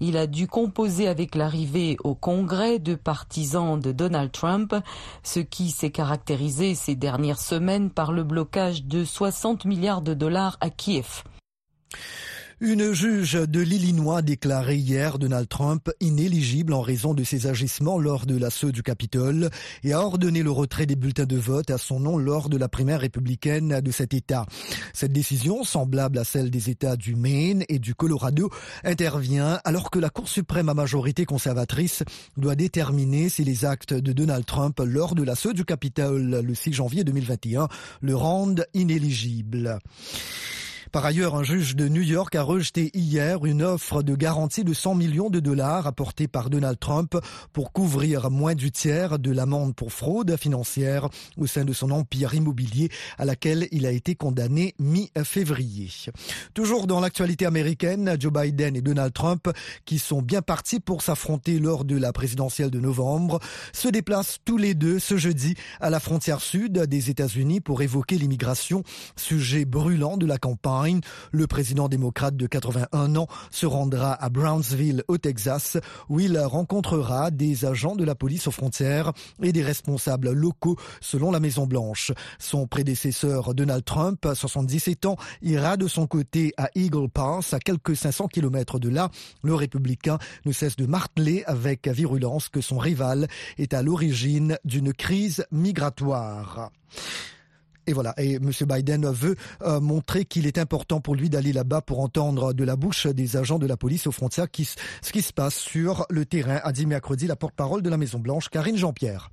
Il 0.00 0.16
a 0.16 0.26
dû 0.26 0.46
composer 0.46 1.08
avec 1.08 1.34
l'arrivée 1.34 1.96
au 2.04 2.14
Congrès 2.14 2.78
de 2.78 2.94
partisans 2.94 3.80
de 3.80 3.92
Donald 3.92 4.30
Trump, 4.30 4.74
ce 5.22 5.40
qui 5.40 5.70
s'est 5.70 5.90
caractérisé 5.90 6.74
ces 6.74 6.94
dernières 6.94 7.40
semaines 7.40 7.90
par 7.90 8.12
le 8.12 8.22
blocage 8.24 8.84
de 8.84 9.04
60 9.04 9.64
milliards 9.64 10.02
de 10.02 10.14
dollars 10.14 10.56
à 10.60 10.70
Kiev. 10.70 11.24
Une 12.60 12.92
juge 12.92 13.34
de 13.34 13.60
l'Illinois 13.60 14.20
déclaré 14.20 14.74
hier 14.74 15.20
Donald 15.20 15.48
Trump 15.48 15.92
inéligible 16.00 16.72
en 16.72 16.80
raison 16.80 17.14
de 17.14 17.22
ses 17.22 17.46
agissements 17.46 18.00
lors 18.00 18.26
de 18.26 18.36
l'assaut 18.36 18.72
du 18.72 18.82
Capitole 18.82 19.48
et 19.84 19.92
a 19.92 20.00
ordonné 20.00 20.42
le 20.42 20.50
retrait 20.50 20.84
des 20.84 20.96
bulletins 20.96 21.24
de 21.24 21.36
vote 21.36 21.70
à 21.70 21.78
son 21.78 22.00
nom 22.00 22.18
lors 22.18 22.48
de 22.48 22.56
la 22.56 22.68
primaire 22.68 22.98
républicaine 22.98 23.80
de 23.80 23.90
cet 23.92 24.12
État. 24.12 24.44
Cette 24.92 25.12
décision, 25.12 25.62
semblable 25.62 26.18
à 26.18 26.24
celle 26.24 26.50
des 26.50 26.68
États 26.68 26.96
du 26.96 27.14
Maine 27.14 27.62
et 27.68 27.78
du 27.78 27.94
Colorado, 27.94 28.50
intervient 28.82 29.60
alors 29.62 29.92
que 29.92 30.00
la 30.00 30.10
Cour 30.10 30.28
suprême 30.28 30.68
à 30.68 30.74
majorité 30.74 31.26
conservatrice 31.26 32.02
doit 32.36 32.56
déterminer 32.56 33.28
si 33.28 33.44
les 33.44 33.66
actes 33.66 33.94
de 33.94 34.12
Donald 34.12 34.44
Trump 34.44 34.80
lors 34.84 35.14
de 35.14 35.22
l'assaut 35.22 35.52
du 35.52 35.64
Capitole 35.64 36.40
le 36.44 36.54
6 36.56 36.72
janvier 36.72 37.04
2021 37.04 37.68
le 38.00 38.16
rendent 38.16 38.66
inéligible. 38.74 39.78
Par 40.92 41.04
ailleurs, 41.04 41.34
un 41.34 41.42
juge 41.42 41.76
de 41.76 41.86
New 41.86 42.02
York 42.02 42.34
a 42.34 42.42
rejeté 42.42 42.90
hier 42.94 43.44
une 43.44 43.62
offre 43.62 44.02
de 44.02 44.14
garantie 44.14 44.64
de 44.64 44.72
100 44.72 44.94
millions 44.94 45.28
de 45.28 45.38
dollars 45.38 45.86
apportée 45.86 46.28
par 46.28 46.48
Donald 46.48 46.78
Trump 46.78 47.16
pour 47.52 47.72
couvrir 47.72 48.30
moins 48.30 48.54
du 48.54 48.70
tiers 48.70 49.18
de 49.18 49.30
l'amende 49.30 49.74
pour 49.74 49.92
fraude 49.92 50.34
financière 50.38 51.08
au 51.36 51.46
sein 51.46 51.64
de 51.64 51.72
son 51.74 51.90
empire 51.90 52.34
immobilier 52.34 52.88
à 53.18 53.26
laquelle 53.26 53.68
il 53.70 53.84
a 53.84 53.90
été 53.90 54.14
condamné 54.14 54.74
mi-février. 54.78 55.90
Toujours 56.54 56.86
dans 56.86 57.00
l'actualité 57.00 57.44
américaine, 57.44 58.16
Joe 58.18 58.32
Biden 58.32 58.74
et 58.74 58.80
Donald 58.82 59.12
Trump, 59.12 59.48
qui 59.84 59.98
sont 59.98 60.22
bien 60.22 60.40
partis 60.40 60.80
pour 60.80 61.02
s'affronter 61.02 61.58
lors 61.58 61.84
de 61.84 61.96
la 61.96 62.12
présidentielle 62.12 62.70
de 62.70 62.80
novembre, 62.80 63.40
se 63.72 63.88
déplacent 63.88 64.38
tous 64.44 64.56
les 64.56 64.74
deux 64.74 64.98
ce 64.98 65.18
jeudi 65.18 65.54
à 65.80 65.90
la 65.90 66.00
frontière 66.00 66.40
sud 66.40 66.78
des 66.78 67.10
États-Unis 67.10 67.60
pour 67.60 67.82
évoquer 67.82 68.16
l'immigration, 68.16 68.82
sujet 69.16 69.66
brûlant 69.66 70.16
de 70.16 70.24
la 70.24 70.38
campagne 70.38 70.77
Le 71.32 71.46
président 71.46 71.88
démocrate 71.88 72.36
de 72.36 72.46
81 72.46 73.16
ans 73.16 73.26
se 73.50 73.66
rendra 73.66 74.12
à 74.12 74.28
Brownsville 74.28 75.02
au 75.08 75.18
Texas 75.18 75.76
où 76.08 76.20
il 76.20 76.38
rencontrera 76.38 77.30
des 77.30 77.64
agents 77.64 77.96
de 77.96 78.04
la 78.04 78.14
police 78.14 78.46
aux 78.46 78.52
frontières 78.52 79.12
et 79.42 79.52
des 79.52 79.62
responsables 79.62 80.30
locaux 80.30 80.76
selon 81.00 81.30
la 81.30 81.40
Maison 81.40 81.66
Blanche. 81.66 82.12
Son 82.38 82.66
prédécesseur 82.66 83.54
Donald 83.54 83.84
Trump, 83.84 84.26
77 84.32 85.06
ans, 85.06 85.16
ira 85.42 85.76
de 85.76 85.88
son 85.88 86.06
côté 86.06 86.52
à 86.56 86.68
Eagle 86.74 87.08
Pass 87.08 87.54
à 87.54 87.58
quelques 87.58 87.96
500 87.96 88.28
kilomètres 88.28 88.78
de 88.78 88.88
là. 88.88 89.10
Le 89.42 89.54
républicain 89.54 90.18
ne 90.44 90.52
cesse 90.52 90.76
de 90.76 90.86
marteler 90.86 91.42
avec 91.46 91.88
virulence 91.88 92.48
que 92.48 92.60
son 92.60 92.78
rival 92.78 93.26
est 93.58 93.74
à 93.74 93.82
l'origine 93.82 94.58
d'une 94.64 94.92
crise 94.92 95.44
migratoire. 95.50 96.70
Et 97.88 97.94
voilà, 97.94 98.12
et 98.18 98.34
M. 98.34 98.50
Biden 98.68 99.10
veut 99.10 99.34
euh, 99.62 99.80
montrer 99.80 100.26
qu'il 100.26 100.46
est 100.46 100.58
important 100.58 101.00
pour 101.00 101.14
lui 101.14 101.30
d'aller 101.30 101.54
là-bas 101.54 101.80
pour 101.80 102.00
entendre 102.00 102.52
de 102.52 102.62
la 102.62 102.76
bouche 102.76 103.06
des 103.06 103.38
agents 103.38 103.58
de 103.58 103.66
la 103.66 103.78
police 103.78 104.06
aux 104.06 104.12
frontières 104.12 104.46
ce 105.02 105.12
qui 105.12 105.22
se 105.22 105.32
passe 105.32 105.54
sur 105.54 106.04
le 106.10 106.26
terrain, 106.26 106.60
a 106.62 106.72
dit 106.72 106.84
mercredi 106.84 107.26
la 107.26 107.36
porte-parole 107.36 107.80
de 107.80 107.88
la 107.88 107.96
Maison-Blanche, 107.96 108.50
Karine 108.50 108.76
Jean-Pierre. 108.76 109.30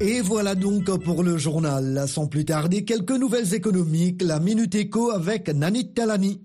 Et 0.00 0.20
voilà 0.20 0.54
donc 0.54 0.90
pour 1.04 1.22
le 1.22 1.36
journal. 1.36 2.04
Sans 2.08 2.26
plus 2.26 2.44
tarder, 2.44 2.84
quelques 2.84 3.10
nouvelles 3.12 3.54
économiques. 3.54 4.22
La 4.22 4.40
Minute 4.40 4.74
Éco 4.74 5.10
avec 5.10 5.48
Nanit 5.48 5.92
Talani. 5.92 6.40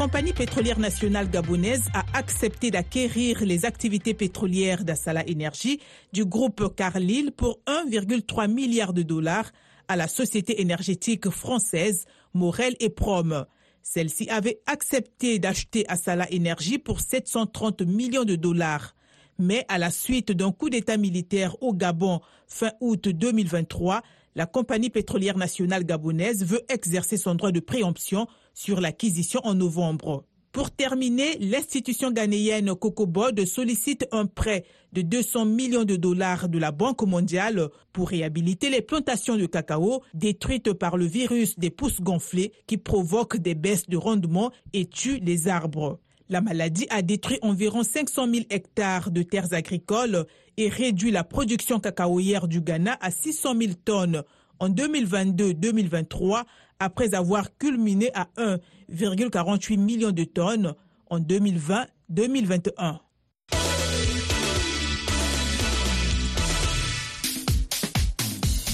Compagnie 0.00 0.32
pétrolière 0.32 0.78
nationale 0.78 1.28
gabonaise 1.28 1.90
a 1.92 2.06
accepté 2.14 2.70
d'acquérir 2.70 3.44
les 3.44 3.66
activités 3.66 4.14
pétrolières 4.14 4.82
d'Assala 4.82 5.28
Énergie 5.28 5.78
du 6.14 6.24
groupe 6.24 6.74
Carlyle 6.74 7.32
pour 7.32 7.60
1,3 7.66 8.50
milliard 8.50 8.94
de 8.94 9.02
dollars 9.02 9.52
à 9.88 9.96
la 9.96 10.08
société 10.08 10.62
énergétique 10.62 11.28
française 11.28 12.06
Morel 12.32 12.76
et 12.80 12.88
Prom. 12.88 13.44
Celle-ci 13.82 14.30
avait 14.30 14.62
accepté 14.64 15.38
d'acheter 15.38 15.84
Assala 15.86 16.26
Énergie 16.30 16.78
pour 16.78 17.00
730 17.00 17.82
millions 17.82 18.24
de 18.24 18.36
dollars. 18.36 18.94
Mais 19.38 19.66
à 19.68 19.76
la 19.76 19.90
suite 19.90 20.32
d'un 20.32 20.50
coup 20.50 20.70
d'État 20.70 20.96
militaire 20.96 21.62
au 21.62 21.74
Gabon 21.74 22.20
fin 22.46 22.72
août 22.80 23.06
2023, 23.06 24.00
la 24.34 24.46
compagnie 24.46 24.88
pétrolière 24.88 25.36
nationale 25.36 25.84
gabonaise 25.84 26.42
veut 26.46 26.62
exercer 26.70 27.18
son 27.18 27.34
droit 27.34 27.52
de 27.52 27.60
préemption 27.60 28.26
sur 28.54 28.80
l'acquisition 28.80 29.40
en 29.44 29.54
novembre. 29.54 30.24
Pour 30.52 30.72
terminer, 30.72 31.38
l'institution 31.38 32.10
ghanéenne 32.10 32.74
Cocobod 32.74 33.44
sollicite 33.44 34.08
un 34.10 34.26
prêt 34.26 34.64
de 34.92 35.02
200 35.02 35.44
millions 35.44 35.84
de 35.84 35.94
dollars 35.94 36.48
de 36.48 36.58
la 36.58 36.72
Banque 36.72 37.02
mondiale 37.02 37.68
pour 37.92 38.08
réhabiliter 38.08 38.68
les 38.68 38.82
plantations 38.82 39.36
de 39.36 39.46
cacao 39.46 40.02
détruites 40.12 40.72
par 40.72 40.96
le 40.96 41.04
virus 41.04 41.56
des 41.56 41.70
pousses 41.70 42.00
gonflées 42.00 42.52
qui 42.66 42.78
provoque 42.78 43.36
des 43.36 43.54
baisses 43.54 43.88
de 43.88 43.96
rendement 43.96 44.50
et 44.72 44.86
tue 44.86 45.20
les 45.20 45.46
arbres. 45.46 46.00
La 46.28 46.40
maladie 46.40 46.86
a 46.90 47.02
détruit 47.02 47.38
environ 47.42 47.84
500 47.84 48.32
000 48.32 48.46
hectares 48.50 49.12
de 49.12 49.22
terres 49.22 49.52
agricoles 49.52 50.26
et 50.56 50.68
réduit 50.68 51.12
la 51.12 51.22
production 51.22 51.78
cacaoyère 51.78 52.48
du 52.48 52.60
Ghana 52.60 52.98
à 53.00 53.12
600 53.12 53.54
000 53.56 53.72
tonnes 53.84 54.22
en 54.60 54.68
2022-2023 54.68 56.44
après 56.78 57.14
avoir 57.14 57.56
culminé 57.58 58.10
à 58.14 58.28
1,48 58.38 59.78
million 59.78 60.12
de 60.12 60.24
tonnes 60.24 60.74
en 61.10 61.18
2020-2021. 61.18 62.98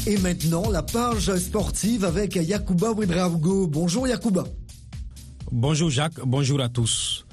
Et 0.08 0.18
maintenant, 0.18 0.70
la 0.70 0.82
page 0.82 1.34
sportive 1.36 2.04
avec 2.04 2.36
Yakuba 2.36 2.92
Ouedraogo. 2.92 3.66
Bonjour 3.66 4.06
Yakuba. 4.06 4.44
Bonjour 5.50 5.90
Jacques, 5.90 6.20
bonjour 6.24 6.60
à 6.60 6.68
tous. 6.68 7.26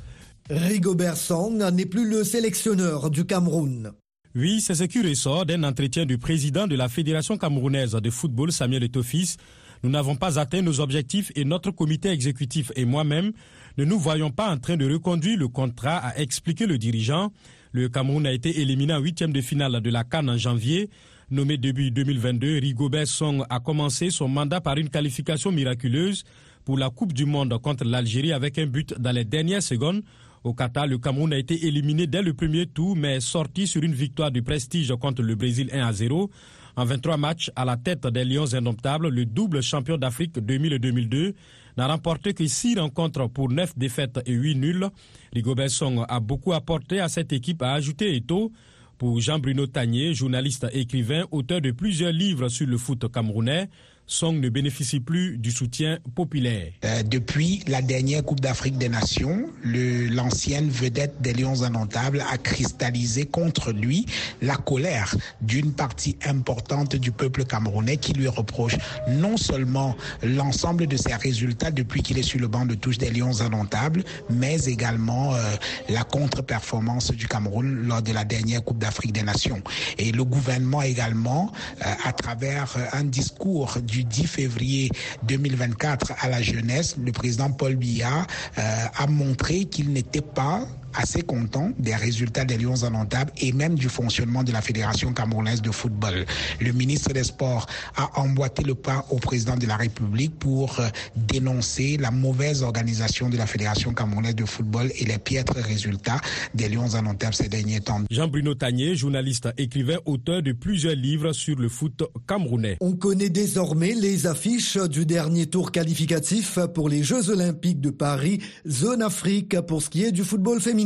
Rigobert 0.50 1.17
Song 1.17 1.63
n'est 1.72 1.86
plus 1.86 2.10
le 2.10 2.24
sélectionneur 2.24 3.12
du 3.12 3.25
Cameroun. 3.25 3.93
Oui, 4.36 4.62
c'est 4.62 4.74
ce 4.74 4.86
qui 4.86 5.00
ressort 5.02 5.46
d'un 5.46 5.63
entretien 5.63 6.08
du 6.08 6.18
président 6.18 6.66
de 6.66 6.75
la 6.75 6.90
Fédération 6.90 7.38
camerounaise 7.38 7.92
de 7.92 8.10
football, 8.10 8.52
Samuel 8.52 8.84
Etofis, 8.84 9.38
nous 9.84 9.92
n'avons 9.92 10.16
pas 10.16 10.40
atteint 10.40 10.62
nos 10.63 10.80
objectifs 10.80 11.32
et 11.36 11.46
notre 11.46 11.70
comité 11.70 12.10
exécutif 12.10 12.72
et 12.75 12.86
moi-même 12.86 13.32
ne 13.78 13.86
nous 13.86 14.00
voyons 14.00 14.32
pas 14.32 14.50
en 14.50 14.58
train 14.58 14.75
de 14.75 14.92
reconduire 14.92 15.38
le 15.38 15.50
contrat, 15.50 15.98
a 15.98 16.18
expliqué 16.18 16.66
le 16.66 16.80
dirigeant. 16.80 17.32
Le 17.74 17.90
Cameroun 17.90 18.25
a 18.25 18.32
été 18.32 18.62
éliminé 18.62 18.94
en 18.94 19.00
huitième 19.00 19.34
de 19.34 19.42
finale 19.42 19.82
de 19.82 19.90
la 19.90 20.04
Cannes 20.04 20.30
en 20.30 20.38
janvier. 20.38 20.90
Nommé 21.30 21.58
début 21.58 21.92
2022, 21.92 22.60
Rigobert 22.60 23.08
Song 23.08 23.44
a 23.50 23.60
commencé 23.60 24.10
son 24.10 24.28
mandat 24.30 24.62
par 24.62 24.78
une 24.78 24.90
qualification 24.90 25.52
miraculeuse 25.52 26.24
pour 26.66 26.78
la 26.78 26.90
Coupe 26.90 27.13
du 27.13 27.25
Monde 27.25 27.56
contre 27.62 27.84
l'Algérie 27.84 28.32
avec 28.32 28.58
un 28.58 28.66
but 28.66 28.96
dans 29.00 29.12
les 29.12 29.25
dernières 29.25 29.63
secondes. 29.63 30.02
Au 30.43 30.53
Qatar, 30.53 30.88
le 30.88 30.97
Cameroun 30.97 31.31
a 31.31 31.38
été 31.38 31.67
éliminé 31.67 32.05
dès 32.05 32.21
le 32.21 32.33
premier 32.33 32.65
tour, 32.65 32.97
mais 32.97 33.21
sorti 33.21 33.65
sur 33.65 33.81
une 33.81 33.93
victoire 33.93 34.29
de 34.29 34.41
prestige 34.41 34.93
contre 35.00 35.21
le 35.21 35.35
Brésil 35.35 35.69
1 35.71 35.88
à 35.88 35.93
0. 35.93 36.29
En 36.75 36.83
23 36.83 37.15
matchs 37.15 37.51
à 37.55 37.63
la 37.63 37.77
tête 37.77 38.05
des 38.07 38.25
Lions 38.25 38.53
indomptables, 38.53 39.07
le 39.07 39.25
double 39.25 39.62
champion 39.62 39.97
d'Afrique 39.97 40.38
2000 40.39 40.73
et 40.73 40.79
2002 40.79 41.33
n'a 41.77 41.88
remporté 41.88 42.33
que 42.33 42.45
6 42.45 42.77
rencontres 42.77 43.27
pour 43.29 43.50
9 43.50 43.77
défaites 43.77 44.19
et 44.25 44.33
8 44.33 44.55
nuls. 44.55 44.89
Rigobert 45.31 45.69
Song 45.69 46.03
a 46.09 46.19
beaucoup 46.19 46.51
apporté 46.51 47.00
à 47.00 47.07
cette 47.07 47.31
équipe, 47.31 47.62
a 47.62 47.73
ajouté 47.73 48.13
Eto. 48.15 48.51
Pour 48.97 49.19
Jean-Bruno 49.19 49.65
Tagné, 49.67 50.13
journaliste 50.13 50.67
écrivain, 50.71 51.23
auteur 51.31 51.62
de 51.62 51.71
plusieurs 51.71 52.12
livres 52.12 52.47
sur 52.50 52.67
le 52.67 52.77
foot 52.77 53.12
camerounais, 53.12 53.69
Song 54.05 54.39
ne 54.39 54.50
bénéficie 54.50 55.00
plus 55.00 55.38
du 55.38 55.51
soutien 55.51 56.00
populaire. 56.13 56.74
Euh, 56.83 57.03
depuis 57.03 57.63
la 57.67 57.81
dernière 57.81 58.24
Coupe 58.24 58.41
d'Afrique 58.41 58.77
des 58.77 58.89
Nations, 58.89 59.45
l'ancienne 59.63 60.69
vedette 60.69 61.22
des 61.22 61.33
Lions 61.33 61.63
indomptables 61.63 62.24
a 62.29 62.38
cristallisé 62.38 63.25
contre 63.25 63.72
lui 63.72 64.05
la 64.41 64.57
colère 64.57 65.15
d'une 65.41 65.72
partie 65.72 66.17
importante 66.25 66.98
du 66.98 67.12
peuple 67.12 67.45
camerounais 67.45 67.98
qui 67.98 68.13
lui 68.13 68.27
reproche 68.27 68.75
non 69.07 69.38
seulement 69.38 69.95
l'ensemble 70.22 70.88
de 70.88 70.98
ses 70.98 71.15
résultats 71.15 71.72
depuis 71.72 72.01
qu'il 72.01 72.17
est 72.17 72.24
sur 72.24 72.39
le 72.39 72.48
banc 72.48 72.65
de 72.65 72.75
touche 72.75 72.98
des 72.98 73.10
Lions 73.10 73.39
indomptables, 73.39 74.03
mais 74.29 74.65
également 74.65 75.33
euh, 75.33 75.39
la 75.88 76.03
contre-performance 76.03 77.12
du 77.12 77.27
Cameroun 77.27 77.88
lors 77.88 78.01
de 78.01 78.12
la 78.12 78.25
dernière 78.25 78.63
Coupe 78.63 78.79
d'Afrique 78.79 79.13
des 79.13 79.24
Nations. 79.24 79.62
Et 79.98 80.12
le 80.12 80.25
gouvernement 80.25 80.81
également, 80.81 81.51
euh, 81.81 81.86
à 82.03 82.12
travers 82.12 82.75
un 82.91 83.05
discours 83.05 83.77
du 83.81 83.92
10 84.01 84.27
février 84.27 84.89
2024 85.23 86.13
à 86.19 86.29
la 86.29 86.41
jeunesse, 86.41 86.95
le 86.97 87.12
président 87.12 87.51
Paul 87.51 87.75
Biya 87.75 88.25
euh, 88.57 88.85
a 88.95 89.07
montré 89.07 89.65
qu'il 89.65 89.91
n'était 89.91 90.21
pas 90.21 90.67
assez 90.93 91.21
content 91.21 91.71
des 91.79 91.95
résultats 91.95 92.45
des 92.45 92.57
Lions 92.57 92.83
indomptables 92.83 93.31
et 93.38 93.51
même 93.51 93.75
du 93.75 93.89
fonctionnement 93.89 94.43
de 94.43 94.51
la 94.51 94.62
Fédération 94.62 95.13
camerounaise 95.13 95.62
de 95.62 95.71
football. 95.71 96.25
Le 96.59 96.71
ministre 96.71 97.13
des 97.13 97.23
Sports 97.23 97.67
a 97.95 98.19
emboîté 98.19 98.63
le 98.63 98.75
pas 98.75 99.05
au 99.09 99.17
président 99.17 99.55
de 99.55 99.65
la 99.67 99.77
République 99.77 100.38
pour 100.38 100.79
euh, 100.79 100.88
dénoncer 101.15 101.97
la 101.97 102.12
mauvaise 102.12 102.63
organisation 102.63 103.29
de 103.29 103.38
la 103.38 103.45
Fédération 103.45 103.93
camerounaise 103.93 104.35
de 104.35 104.45
football 104.45 104.91
et 105.00 105.05
les 105.05 105.17
piètres 105.17 105.55
résultats 105.55 106.19
des 106.53 106.69
Lions 106.69 106.95
indomptables 106.95 107.33
ces 107.33 107.50
derniers 107.50 107.81
temps. 107.81 108.01
Jean-Bruno 108.09 108.55
Tagné, 108.55 108.95
journaliste, 108.95 109.50
écrivain, 109.57 109.97
auteur 110.05 110.41
de 110.41 110.51
plusieurs 110.51 110.95
livres 110.95 111.33
sur 111.33 111.57
le 111.57 111.69
foot 111.69 112.03
camerounais. 112.27 112.77
On 112.81 112.93
connaît 112.93 113.29
désormais 113.29 113.93
les 113.93 114.27
affiches 114.27 114.77
du 114.77 115.05
dernier 115.05 115.47
tour 115.47 115.71
qualificatif 115.71 116.59
pour 116.73 116.89
les 116.89 117.03
Jeux 117.03 117.29
olympiques 117.29 117.81
de 117.81 117.89
Paris, 117.89 118.39
zone 118.67 119.01
Afrique 119.01 119.59
pour 119.62 119.81
ce 119.81 119.89
qui 119.89 120.03
est 120.03 120.12
du 120.12 120.23
football 120.23 120.62
féminin. 120.62 120.83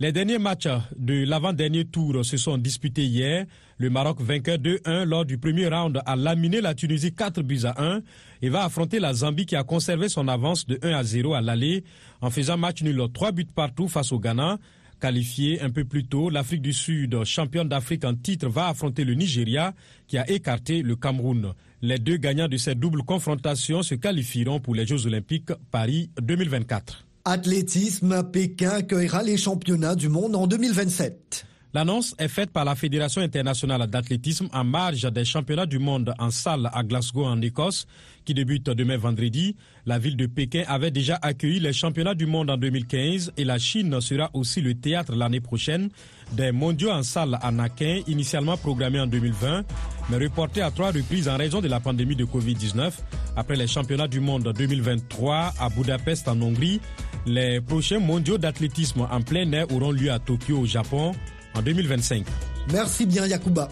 Les 0.00 0.10
derniers 0.10 0.38
matchs 0.38 0.68
de 0.96 1.24
l'avant-dernier 1.24 1.84
tour 1.84 2.24
se 2.24 2.36
sont 2.36 2.58
disputés 2.58 3.04
hier. 3.04 3.46
Le 3.78 3.88
Maroc, 3.88 4.20
vainqueur 4.20 4.56
2-1 4.58 5.04
lors 5.04 5.24
du 5.24 5.38
premier 5.38 5.68
round, 5.68 6.00
a 6.04 6.16
laminé 6.16 6.60
la 6.60 6.74
Tunisie 6.74 7.12
4 7.12 7.40
buts 7.42 7.60
à 7.64 7.80
1 7.80 8.00
et 8.42 8.48
va 8.48 8.64
affronter 8.64 8.98
la 8.98 9.14
Zambie 9.14 9.46
qui 9.46 9.54
a 9.54 9.62
conservé 9.62 10.08
son 10.08 10.26
avance 10.26 10.66
de 10.66 10.78
1 10.82 10.90
à 10.92 11.04
0 11.04 11.34
à 11.34 11.40
l'aller 11.40 11.84
en 12.20 12.30
faisant 12.30 12.56
match 12.56 12.82
nul 12.82 13.00
3 13.12 13.30
buts 13.30 13.46
partout 13.54 13.86
face 13.86 14.10
au 14.10 14.18
Ghana. 14.18 14.58
Qualifié 15.00 15.60
un 15.62 15.70
peu 15.70 15.84
plus 15.84 16.04
tôt, 16.04 16.30
l'Afrique 16.30 16.62
du 16.62 16.72
Sud, 16.72 17.22
championne 17.24 17.68
d'Afrique 17.68 18.04
en 18.04 18.14
titre, 18.14 18.48
va 18.48 18.68
affronter 18.68 19.04
le 19.04 19.14
Nigeria 19.14 19.74
qui 20.08 20.18
a 20.18 20.28
écarté 20.28 20.82
le 20.82 20.96
Cameroun. 20.96 21.54
Les 21.80 21.98
deux 21.98 22.16
gagnants 22.16 22.48
de 22.48 22.56
cette 22.56 22.80
double 22.80 23.02
confrontation 23.02 23.82
se 23.82 23.94
qualifieront 23.94 24.58
pour 24.58 24.74
les 24.74 24.86
Jeux 24.86 25.06
olympiques 25.06 25.52
Paris 25.70 26.10
2024. 26.20 27.04
Athlétisme, 27.24 28.24
Pékin 28.32 28.70
accueillera 28.70 29.22
les 29.22 29.36
championnats 29.36 29.94
du 29.94 30.08
monde 30.08 30.34
en 30.34 30.48
2027. 30.48 31.46
L'annonce 31.74 32.14
est 32.18 32.28
faite 32.28 32.50
par 32.50 32.64
la 32.64 32.74
Fédération 32.74 33.22
internationale 33.22 33.86
d'athlétisme 33.86 34.48
en 34.52 34.64
marge 34.64 35.10
des 35.10 35.24
championnats 35.24 35.64
du 35.64 35.78
monde 35.78 36.12
en 36.18 36.30
salle 36.30 36.68
à 36.72 36.82
Glasgow 36.82 37.24
en 37.24 37.40
Écosse 37.40 37.86
qui 38.24 38.34
débutent 38.34 38.68
demain 38.70 38.98
vendredi. 38.98 39.56
La 39.86 39.98
ville 39.98 40.16
de 40.16 40.26
Pékin 40.26 40.64
avait 40.66 40.90
déjà 40.90 41.18
accueilli 41.22 41.60
les 41.60 41.72
championnats 41.72 42.14
du 42.14 42.26
monde 42.26 42.50
en 42.50 42.56
2015 42.58 43.32
et 43.36 43.44
la 43.44 43.58
Chine 43.58 44.00
sera 44.00 44.28
aussi 44.34 44.60
le 44.60 44.74
théâtre 44.74 45.14
l'année 45.14 45.40
prochaine 45.40 45.88
des 46.32 46.52
mondiaux 46.52 46.90
en 46.90 47.02
salle 47.02 47.38
à 47.40 47.50
Nakin, 47.50 48.00
initialement 48.06 48.56
programmés 48.56 49.00
en 49.00 49.06
2020, 49.06 49.64
mais 50.10 50.16
reportés 50.16 50.62
à 50.62 50.70
trois 50.70 50.90
reprises 50.90 51.28
en 51.28 51.36
raison 51.36 51.60
de 51.60 51.68
la 51.68 51.80
pandémie 51.80 52.16
de 52.16 52.24
Covid-19. 52.24 52.92
Après 53.36 53.56
les 53.56 53.66
championnats 53.66 54.08
du 54.08 54.20
monde 54.20 54.52
2023 54.54 55.54
à 55.58 55.68
Budapest 55.70 56.28
en 56.28 56.40
Hongrie, 56.42 56.80
les 57.26 57.60
prochains 57.60 57.98
mondiaux 57.98 58.38
d'athlétisme 58.38 59.06
en 59.10 59.22
plein 59.22 59.50
air 59.52 59.70
auront 59.72 59.92
lieu 59.92 60.10
à 60.10 60.18
Tokyo 60.18 60.58
au 60.60 60.66
Japon 60.66 61.12
en 61.54 61.62
2025. 61.62 62.24
Merci 62.72 63.06
bien 63.06 63.26
Yacouba. 63.26 63.68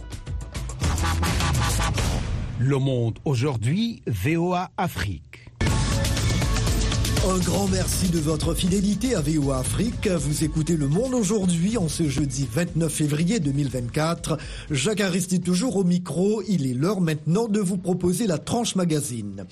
Le 2.59 2.77
monde 2.79 3.19
aujourd'hui, 3.25 4.03
VOA 4.07 4.71
Afrique. 4.77 5.30
Un 7.29 7.39
grand 7.39 7.69
merci 7.69 8.09
de 8.09 8.19
votre 8.19 8.55
fidélité 8.55 9.15
à 9.15 9.21
VOA 9.21 9.59
Afrique. 9.59 10.09
Vous 10.09 10.43
écoutez 10.43 10.75
Le 10.79 10.89
Monde 10.89 11.13
aujourd'hui 11.13 11.77
en 11.77 11.87
ce 11.87 12.09
jeudi 12.09 12.49
29 12.51 12.91
février 12.91 13.41
2024. 13.41 14.39
Jacques 14.71 15.03
Aristide 15.03 15.45
toujours 15.45 15.77
au 15.77 15.85
micro. 15.85 16.43
Il 16.49 16.67
est 16.67 16.73
l'heure 16.73 17.03
maintenant 17.03 17.47
de 17.47 17.61
vous 17.61 17.77
proposer 17.77 18.27
la 18.27 18.39
tranche 18.39 18.75
magazine. 18.75 19.45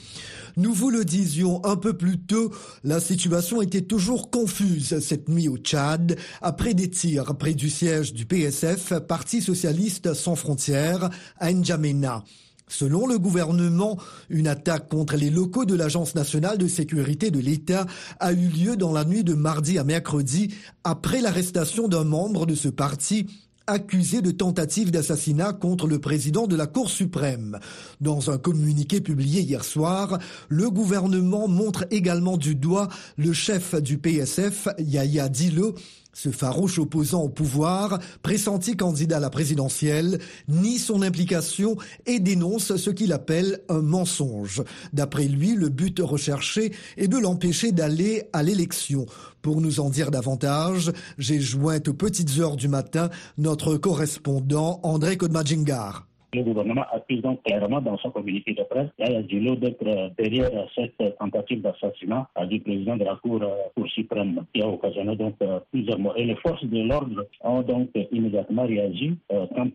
Nous 0.56 0.72
vous 0.72 0.88
le 0.88 1.04
disions 1.04 1.62
un 1.66 1.76
peu 1.76 1.92
plus 1.92 2.18
tôt, 2.18 2.50
la 2.84 3.00
situation 3.00 3.60
était 3.60 3.82
toujours 3.82 4.30
confuse 4.30 4.98
cette 5.00 5.28
nuit 5.28 5.48
au 5.48 5.58
Tchad, 5.58 6.16
après 6.40 6.72
des 6.72 6.88
tirs 6.88 7.36
près 7.36 7.52
du 7.52 7.68
siège 7.68 8.14
du 8.14 8.24
PSF, 8.24 8.94
Parti 9.06 9.42
socialiste 9.42 10.14
sans 10.14 10.36
frontières, 10.36 11.10
à 11.38 11.52
N'Djamena. 11.52 12.24
Selon 12.68 13.06
le 13.06 13.18
gouvernement, 13.18 13.98
une 14.30 14.46
attaque 14.46 14.88
contre 14.88 15.16
les 15.16 15.30
locaux 15.30 15.64
de 15.64 15.74
l'Agence 15.74 16.14
nationale 16.14 16.58
de 16.58 16.68
sécurité 16.68 17.30
de 17.30 17.40
l'État 17.40 17.86
a 18.20 18.32
eu 18.32 18.48
lieu 18.48 18.76
dans 18.76 18.92
la 18.92 19.04
nuit 19.04 19.24
de 19.24 19.34
mardi 19.34 19.78
à 19.78 19.84
mercredi 19.84 20.54
après 20.84 21.20
l'arrestation 21.20 21.88
d'un 21.88 22.04
membre 22.04 22.46
de 22.46 22.54
ce 22.54 22.68
parti 22.68 23.26
accusé 23.68 24.22
de 24.22 24.30
tentative 24.30 24.90
d'assassinat 24.90 25.52
contre 25.52 25.86
le 25.86 26.00
président 26.00 26.46
de 26.46 26.56
la 26.56 26.66
Cour 26.66 26.88
suprême. 26.88 27.58
Dans 28.00 28.30
un 28.30 28.38
communiqué 28.38 29.00
publié 29.00 29.42
hier 29.42 29.62
soir, 29.62 30.18
le 30.48 30.70
gouvernement 30.70 31.46
montre 31.48 31.84
également 31.90 32.38
du 32.38 32.54
doigt 32.54 32.88
le 33.16 33.32
chef 33.32 33.74
du 33.74 33.98
PSF, 33.98 34.68
Yahya 34.78 35.28
Dilo, 35.28 35.74
ce 36.18 36.30
farouche 36.30 36.80
opposant 36.80 37.22
au 37.22 37.28
pouvoir, 37.28 38.00
pressenti 38.22 38.76
candidat 38.76 39.18
à 39.18 39.20
la 39.20 39.30
présidentielle, 39.30 40.18
nie 40.48 40.78
son 40.78 41.02
implication 41.02 41.76
et 42.06 42.18
dénonce 42.18 42.74
ce 42.74 42.90
qu'il 42.90 43.12
appelle 43.12 43.60
un 43.68 43.82
mensonge. 43.82 44.64
D'après 44.92 45.26
lui, 45.26 45.54
le 45.54 45.68
but 45.68 46.00
recherché 46.00 46.72
est 46.96 47.06
de 47.06 47.18
l'empêcher 47.18 47.70
d'aller 47.70 48.24
à 48.32 48.42
l'élection. 48.42 49.06
Pour 49.42 49.60
nous 49.60 49.78
en 49.78 49.90
dire 49.90 50.10
davantage, 50.10 50.90
j'ai 51.18 51.38
joint 51.38 51.78
aux 51.86 51.94
petites 51.94 52.40
heures 52.40 52.56
du 52.56 52.66
matin 52.66 53.10
notre 53.36 53.76
correspondant 53.76 54.80
André 54.82 55.16
Kodmajingar. 55.16 56.07
Le 56.34 56.42
gouvernement 56.42 56.84
accuse 56.92 57.22
donc 57.22 57.42
clairement 57.42 57.80
dans 57.80 57.96
son 57.98 58.10
communiqué 58.10 58.52
de 58.52 58.62
presse 58.64 58.88
Yaya 58.98 59.22
d'être 59.22 60.14
derrière 60.18 60.50
cette 60.74 61.18
tentative 61.18 61.62
d'assassinat 61.62 62.28
du 62.48 62.60
président 62.60 62.96
de 62.96 63.04
la 63.04 63.16
Cour, 63.16 63.40
Cour 63.74 63.88
suprême 63.88 64.44
qui 64.52 64.60
a 64.60 64.68
occasionné 64.68 65.16
donc 65.16 65.36
plusieurs 65.70 65.98
morts. 65.98 66.16
Et 66.18 66.26
les 66.26 66.36
forces 66.36 66.64
de 66.64 66.82
l'ordre 66.82 67.26
ont 67.42 67.62
donc 67.62 67.88
immédiatement 68.12 68.66
réagi 68.66 69.16
quand 69.28 69.72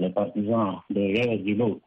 les 0.00 0.10
partisans 0.10 0.76
de 0.90 1.00
Djilo 1.44 1.80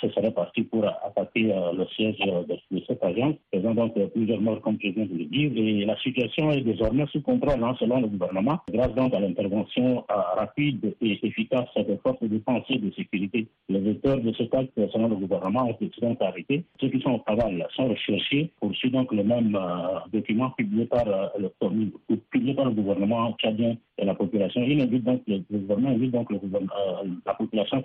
se 0.00 0.08
seraient 0.14 0.30
partis 0.32 0.62
pour 0.62 0.84
attaquer 0.84 1.52
le 1.72 1.86
siège 1.96 2.18
de, 2.18 2.80
cette 2.86 3.02
agence, 3.02 3.36
faisant 3.54 3.74
donc 3.74 3.94
plusieurs 4.12 4.40
morts 4.40 4.60
comme 4.60 4.78
je 4.82 4.88
viens 4.88 5.06
de 5.06 5.16
le 5.16 5.24
dire. 5.24 5.52
Et 5.56 5.84
la 5.84 5.96
situation 5.98 6.50
est 6.50 6.62
désormais 6.62 7.06
sous 7.12 7.22
contrôle 7.22 7.62
hein, 7.62 7.74
selon 7.78 8.00
le 8.00 8.08
gouvernement, 8.08 8.58
grâce 8.72 8.94
donc 8.94 9.14
à 9.14 9.20
l'intervention 9.20 10.04
rapide 10.36 10.94
et 11.00 11.18
efficace 11.22 11.68
des 11.76 11.96
forces 12.02 12.20
de 12.20 12.28
défense 12.28 12.64
et 12.70 12.78
de 12.78 12.90
sécurité 12.92 13.46
les 13.70 13.90
auteurs 13.90 14.18
de 14.18 14.32
ce 14.32 14.42
acte, 14.56 14.72
selon 14.92 15.08
le 15.08 15.16
gouvernement, 15.16 15.68
ont 15.68 15.72
été 15.72 15.90
donc 16.00 16.20
arrêtés. 16.20 16.64
Ceux 16.80 16.88
qui 16.88 17.00
sont 17.00 17.12
au 17.12 17.18
travail 17.18 17.64
sont 17.76 17.88
recherchés, 17.88 18.50
poursuivent 18.60 18.92
donc 18.92 19.12
le 19.12 19.22
même 19.22 19.56
euh, 19.56 19.98
document 20.12 20.50
publié 20.50 20.86
par, 20.86 21.06
euh, 21.06 21.28
le, 21.38 22.16
publié 22.30 22.54
par 22.54 22.66
le 22.66 22.72
gouvernement 22.72 23.32
tchadien 23.38 23.76
la 24.04 24.14
population. 24.14 24.62
Il 24.62 24.80
invite 24.80 25.04
donc 25.04 25.22
le, 25.26 25.42
gouvernement 25.50 25.90
invite 25.90 26.10
donc 26.10 26.30
le, 26.30 26.36
euh, 26.36 27.08
la 27.26 27.34
population 27.34 27.82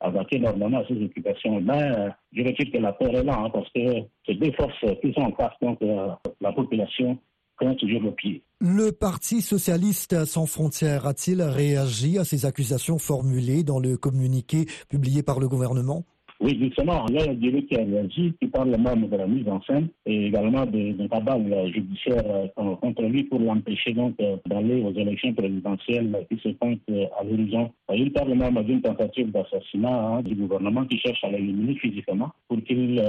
à 0.00 0.10
vaquer 0.10 0.38
normalement 0.38 0.78
à 0.78 0.86
ses 0.86 1.02
occupations. 1.02 1.60
Mais 1.60 1.92
je 2.32 2.42
retire 2.42 2.72
que 2.72 2.78
la 2.78 2.92
peur 2.92 3.14
est 3.14 3.24
là, 3.24 3.38
hein, 3.38 3.50
parce 3.50 3.68
que 3.70 3.80
ces 4.26 4.34
deux 4.34 4.52
forces 4.52 4.84
qui 5.00 5.12
sont 5.12 5.22
en 5.22 5.32
face, 5.32 5.54
donc 5.60 5.78
la 6.40 6.52
population 6.52 7.18
toujours 7.76 8.02
le 8.02 8.12
pied. 8.12 8.42
Le 8.60 8.90
Parti 8.90 9.40
socialiste 9.40 10.24
sans 10.24 10.46
frontières 10.46 11.06
a-t-il 11.06 11.42
réagi 11.42 12.18
à 12.18 12.24
ces 12.24 12.46
accusations 12.46 12.98
formulées 12.98 13.64
dans 13.64 13.78
le 13.78 13.96
communiqué 13.96 14.66
publié 14.88 15.22
par 15.22 15.40
le 15.40 15.48
gouvernement? 15.48 16.04
Oui, 16.42 16.58
justement, 16.60 17.06
il 17.08 17.14
y 17.14 17.18
a 17.20 17.30
un 17.30 17.34
dialogue 17.34 17.66
qui 17.66 17.76
a 17.76 17.84
réagi, 17.84 18.34
qui 18.40 18.48
parle 18.48 18.70
même 18.70 19.08
de 19.08 19.16
la 19.16 19.28
mise 19.28 19.46
en 19.46 19.62
scène 19.62 19.86
et 20.04 20.26
également 20.26 20.66
d'un 20.66 21.06
cabale 21.06 21.70
judiciaire 21.72 22.24
euh, 22.26 22.74
contre 22.82 23.02
lui 23.04 23.22
pour 23.22 23.38
l'empêcher 23.38 23.92
donc 23.92 24.16
euh, 24.20 24.36
d'aller 24.46 24.82
aux 24.82 24.92
élections 24.92 25.32
présidentielles 25.34 26.26
qui 26.28 26.40
se 26.40 26.48
euh, 26.48 27.06
à 27.16 27.22
l'horizon. 27.22 27.70
Il 27.94 28.12
parle 28.12 28.34
même 28.34 28.60
d'une 28.64 28.82
tentative 28.82 29.30
d'assassinat 29.30 29.88
hein, 29.88 30.22
du 30.22 30.34
gouvernement 30.34 30.84
qui 30.86 30.98
cherche 30.98 31.22
à 31.22 31.30
l'éliminer 31.30 31.76
physiquement 31.76 32.32
pour 32.48 32.60
qu'il 32.64 33.00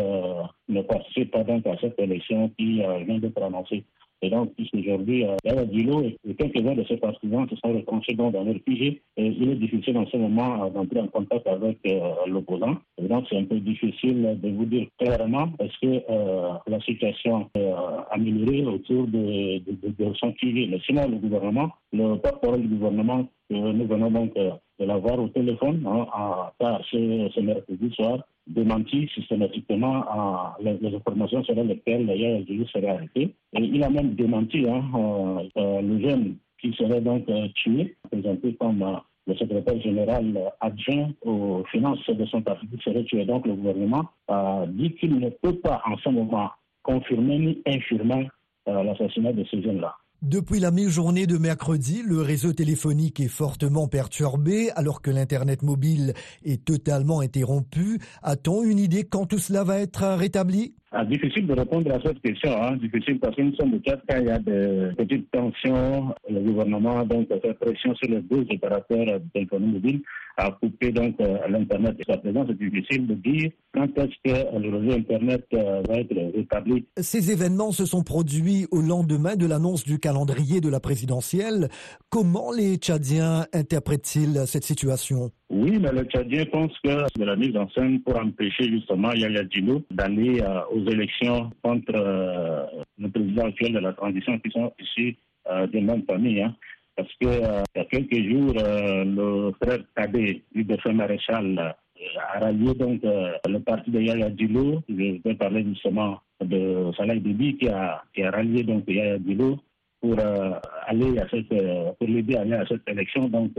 ne 0.70 0.82
participe 0.84 1.32
pas 1.32 1.40
à 1.40 1.78
cette 1.82 2.00
élection 2.00 2.52
qui 2.56 2.82
vient 3.08 3.18
d'être 3.18 3.42
annoncée. 3.42 3.84
Et 4.24 4.30
donc, 4.30 4.54
puisqu'aujourd'hui, 4.56 5.26
euh, 5.26 5.36
Yaya 5.44 5.66
Dilo 5.66 6.02
et 6.02 6.18
quelques-uns 6.36 6.76
de 6.76 6.86
ses 6.86 6.96
partisans 6.96 7.46
se 7.50 7.58
sont 7.58 7.74
retranchés 7.74 8.14
dans 8.14 8.32
leur 8.32 8.48
et 8.48 9.02
il 9.18 9.50
est 9.50 9.56
difficile 9.56 9.98
en 9.98 10.06
ce 10.08 10.16
moment 10.16 10.64
euh, 10.64 10.70
d'entrer 10.70 11.02
en 11.02 11.08
contact 11.08 11.46
avec 11.46 11.80
euh, 11.86 12.00
l'opposant. 12.28 12.78
Et 12.98 13.08
donc, 13.10 13.26
c'est 13.30 13.38
un 13.38 13.44
peu 13.44 13.60
difficile 13.60 14.40
de 14.42 14.50
vous 14.50 14.64
dire 14.64 14.88
clairement 14.98 15.50
est-ce 15.60 15.78
que 15.82 16.72
la 16.72 16.80
situation 16.80 17.50
est 17.56 17.70
améliorée 18.12 18.64
autour 18.66 19.08
de, 19.08 19.58
de, 19.60 19.90
de, 19.90 20.14
son 20.14 20.34
sujet. 20.36 20.68
Mais 20.72 20.80
sinon, 20.86 21.10
le 21.10 21.18
gouvernement, 21.18 21.72
le 21.92 22.16
porte-parole 22.16 22.62
du 22.62 22.68
gouvernement, 22.70 23.28
nous 23.50 23.88
venons 23.88 24.10
donc 24.10 24.34
de 24.36 24.86
l'avoir 24.86 25.20
au 25.20 25.28
téléphone 25.28 25.86
hein, 25.86 26.08
à, 26.14 26.80
ce 26.90 27.40
mercredi 27.42 27.94
soir, 27.94 28.20
démenti 28.48 29.08
systématiquement 29.14 30.04
à 30.08 30.58
les, 30.60 30.96
informations 30.96 31.44
selon 31.44 31.64
lesquelles 31.66 32.06
Yaya 32.08 32.44
Djili 32.46 32.68
serait 32.68 32.90
arrêté. 32.90 33.36
Et 33.54 33.62
il 33.62 33.84
a 33.84 33.90
même 33.90 34.16
démenti 34.16 34.66
hein, 34.68 34.84
euh, 34.96 35.44
euh, 35.58 35.82
le 35.82 36.02
jeune 36.02 36.36
qui 36.60 36.74
serait 36.74 37.02
donc 37.02 37.28
euh, 37.30 37.48
tué, 37.56 37.96
présenté 38.10 38.56
comme 38.56 39.00
le 39.28 39.36
secrétaire 39.36 39.82
général 39.82 40.52
adjoint 40.60 41.12
aux 41.22 41.64
finances 41.72 42.06
de 42.10 42.26
son 42.26 42.42
parti 42.42 42.68
qui 42.68 42.78
serait 42.84 43.04
tué. 43.06 43.26
Donc 43.26 43.48
le 43.48 43.54
gouvernement 43.54 44.06
a 44.28 44.66
dit 44.68 44.94
qu'il 44.96 45.18
ne 45.18 45.30
peut 45.30 45.56
pas 45.60 45.82
en 45.86 45.98
ce 45.98 46.10
moment 46.10 46.52
confirmer 46.84 47.40
ni 47.40 47.62
infirmer 47.66 48.30
l'assassinat 48.66 49.34
de 49.34 49.44
ces 49.46 49.62
jeunes-là. 49.62 49.96
Depuis 50.24 50.62
la 50.62 50.72
mi-journée 50.72 51.28
de 51.28 51.38
mercredi, 51.38 52.02
le 52.02 52.22
réseau 52.22 52.54
téléphonique 52.54 53.20
est 53.20 53.28
fortement 53.28 53.90
perturbé 53.90 54.72
alors 54.78 55.02
que 55.02 55.12
l'Internet 55.12 55.64
mobile 55.64 56.14
est 56.46 56.64
totalement 56.64 57.20
interrompu. 57.20 58.00
A-t-on 58.22 58.64
une 58.64 58.80
idée 58.80 59.04
quand 59.04 59.26
tout 59.26 59.38
cela 59.38 59.66
va 59.66 59.82
être 59.82 60.08
rétabli? 60.16 60.76
Ah, 60.96 61.04
difficile 61.06 61.48
de 61.48 61.54
répondre 61.54 61.92
à 61.92 62.00
cette 62.02 62.22
question, 62.22 62.52
hein. 62.62 62.78
difficile 62.78 63.20
parce 63.20 63.36
que 63.36 63.42
nous 63.42 63.56
sommes 63.56 63.72
de 63.72 63.78
cas 63.80 63.98
quand 64.08 64.20
il 64.20 64.28
y 64.28 64.30
a 64.30 64.38
de 64.38 64.94
petites 64.96 65.30
tensions. 65.32 66.14
Le 66.30 66.40
gouvernement 66.40 67.04
donc 67.04 67.28
fait 67.30 67.54
pression 67.56 67.96
sur 67.96 68.12
les 68.12 68.22
deux 68.22 68.46
opérateurs 68.54 69.20
de 69.20 69.24
téléphonie 69.34 69.74
mobile 69.74 70.02
à 70.38 70.52
couper 70.52 70.92
donc 70.92 71.16
euh, 71.20 71.38
l'internet. 71.50 71.96
Présent, 72.06 72.46
c'est 72.48 72.58
difficile 72.58 73.08
de 73.08 73.16
dire 73.16 73.52
quand 73.74 73.88
est-ce 73.98 74.14
que 74.24 74.60
le 74.60 74.78
réseau 74.78 74.98
internet 74.98 75.46
euh, 75.56 75.82
va 75.88 75.96
être 75.96 76.36
rétabli. 76.36 76.86
Ces 76.98 77.32
événements 77.32 77.72
se 77.72 77.86
sont 77.86 78.04
produits 78.04 78.68
au 78.70 78.82
lendemain 78.82 79.36
de 79.36 79.48
l'annonce 79.48 79.84
du 79.84 79.98
calendrier 79.98 80.62
de 80.62 80.70
la 80.70 80.80
présidentielle. 80.80 81.70
Comment 82.10 82.52
les 82.52 82.76
Tchadiens 82.76 83.48
interprètent-ils 83.52 84.44
cette 84.46 84.64
situation? 84.64 85.32
Oui, 85.56 85.78
mais 85.80 85.92
le 85.92 86.04
Tchadien 86.06 86.46
pense 86.46 86.72
que 86.80 86.90
c'est 87.16 87.26
la 87.26 87.36
mise 87.36 87.56
en 87.56 87.70
scène 87.70 88.02
pour 88.02 88.18
empêcher 88.18 88.64
justement 88.72 89.14
Yaya 89.14 89.44
Djilo 89.48 89.84
d'aller 89.92 90.42
euh, 90.42 90.62
aux 90.72 90.84
élections 90.90 91.52
contre 91.62 91.94
euh, 91.94 92.66
le 92.98 93.08
président 93.10 93.46
actuel 93.46 93.74
de 93.74 93.78
la 93.78 93.94
transition 93.94 94.40
qui 94.40 94.50
sont 94.50 94.74
issus 94.80 95.16
euh, 95.52 95.68
des 95.68 95.82
mêmes 95.82 96.02
familles. 96.10 96.42
Hein. 96.42 96.56
Parce 96.96 97.14
que 97.22 97.28
il 97.28 97.78
y 97.78 97.80
a 97.80 97.86
quelques 97.86 98.30
jours, 98.32 98.54
le 98.56 99.52
frère 99.62 99.80
Kadé, 99.96 100.42
du 100.56 100.64
défunt 100.64 100.94
maréchal, 100.94 101.76
a 102.18 102.40
rallié 102.40 102.74
donc 102.74 103.02
le 103.04 103.60
parti 103.60 103.92
de 103.92 104.00
Yaya 104.00 104.36
Djilo. 104.36 104.82
Je 104.90 105.22
vais 105.24 105.36
parler 105.36 105.64
justement 105.66 106.20
de 106.42 106.92
Salah 106.98 107.14
a, 107.14 108.04
qui 108.14 108.24
a 108.24 108.32
rallié 108.32 108.64
donc 108.64 108.86
Yaya 108.88 109.18
Djilo 109.20 109.60
pour 110.04 110.18
aller 110.20 111.18
à 111.18 111.30
cette, 111.30 111.48
pour 111.48 112.08
l'aider 112.08 112.36
à 112.36 112.42
aller 112.42 112.56
à 112.56 112.66
cette 112.68 112.88
élection. 112.90 113.30
Donc, 113.30 113.52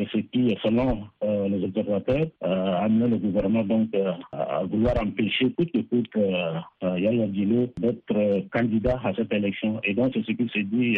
et 0.00 0.06
ce 0.10 0.16
qui, 0.16 0.56
selon 0.62 1.02
euh, 1.22 1.46
les 1.48 1.62
observateurs, 1.62 2.26
euh, 2.42 2.72
a 2.72 2.84
amené 2.84 3.08
le 3.08 3.18
gouvernement 3.18 3.64
donc 3.64 3.88
euh, 3.94 4.12
à 4.32 4.64
vouloir 4.64 4.94
empêcher 4.98 5.52
coûte 5.52 5.70
que 5.72 5.80
coûte 5.80 6.08
Yaya 6.82 7.26
Dilo 7.26 7.68
d'être 7.78 8.48
candidat 8.50 8.98
à 9.04 9.12
cette 9.14 9.30
élection. 9.30 9.78
Et 9.84 9.92
donc 9.92 10.12
c'est 10.14 10.24
ce 10.24 10.32
qui 10.32 10.48
se 10.48 10.60
dit 10.60 10.96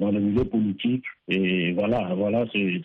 dans 0.00 0.10
le 0.10 0.18
milieu 0.18 0.44
politique. 0.44 1.04
Et 1.28 1.72
voilà, 1.72 2.14
voilà, 2.14 2.46
c'est 2.52 2.80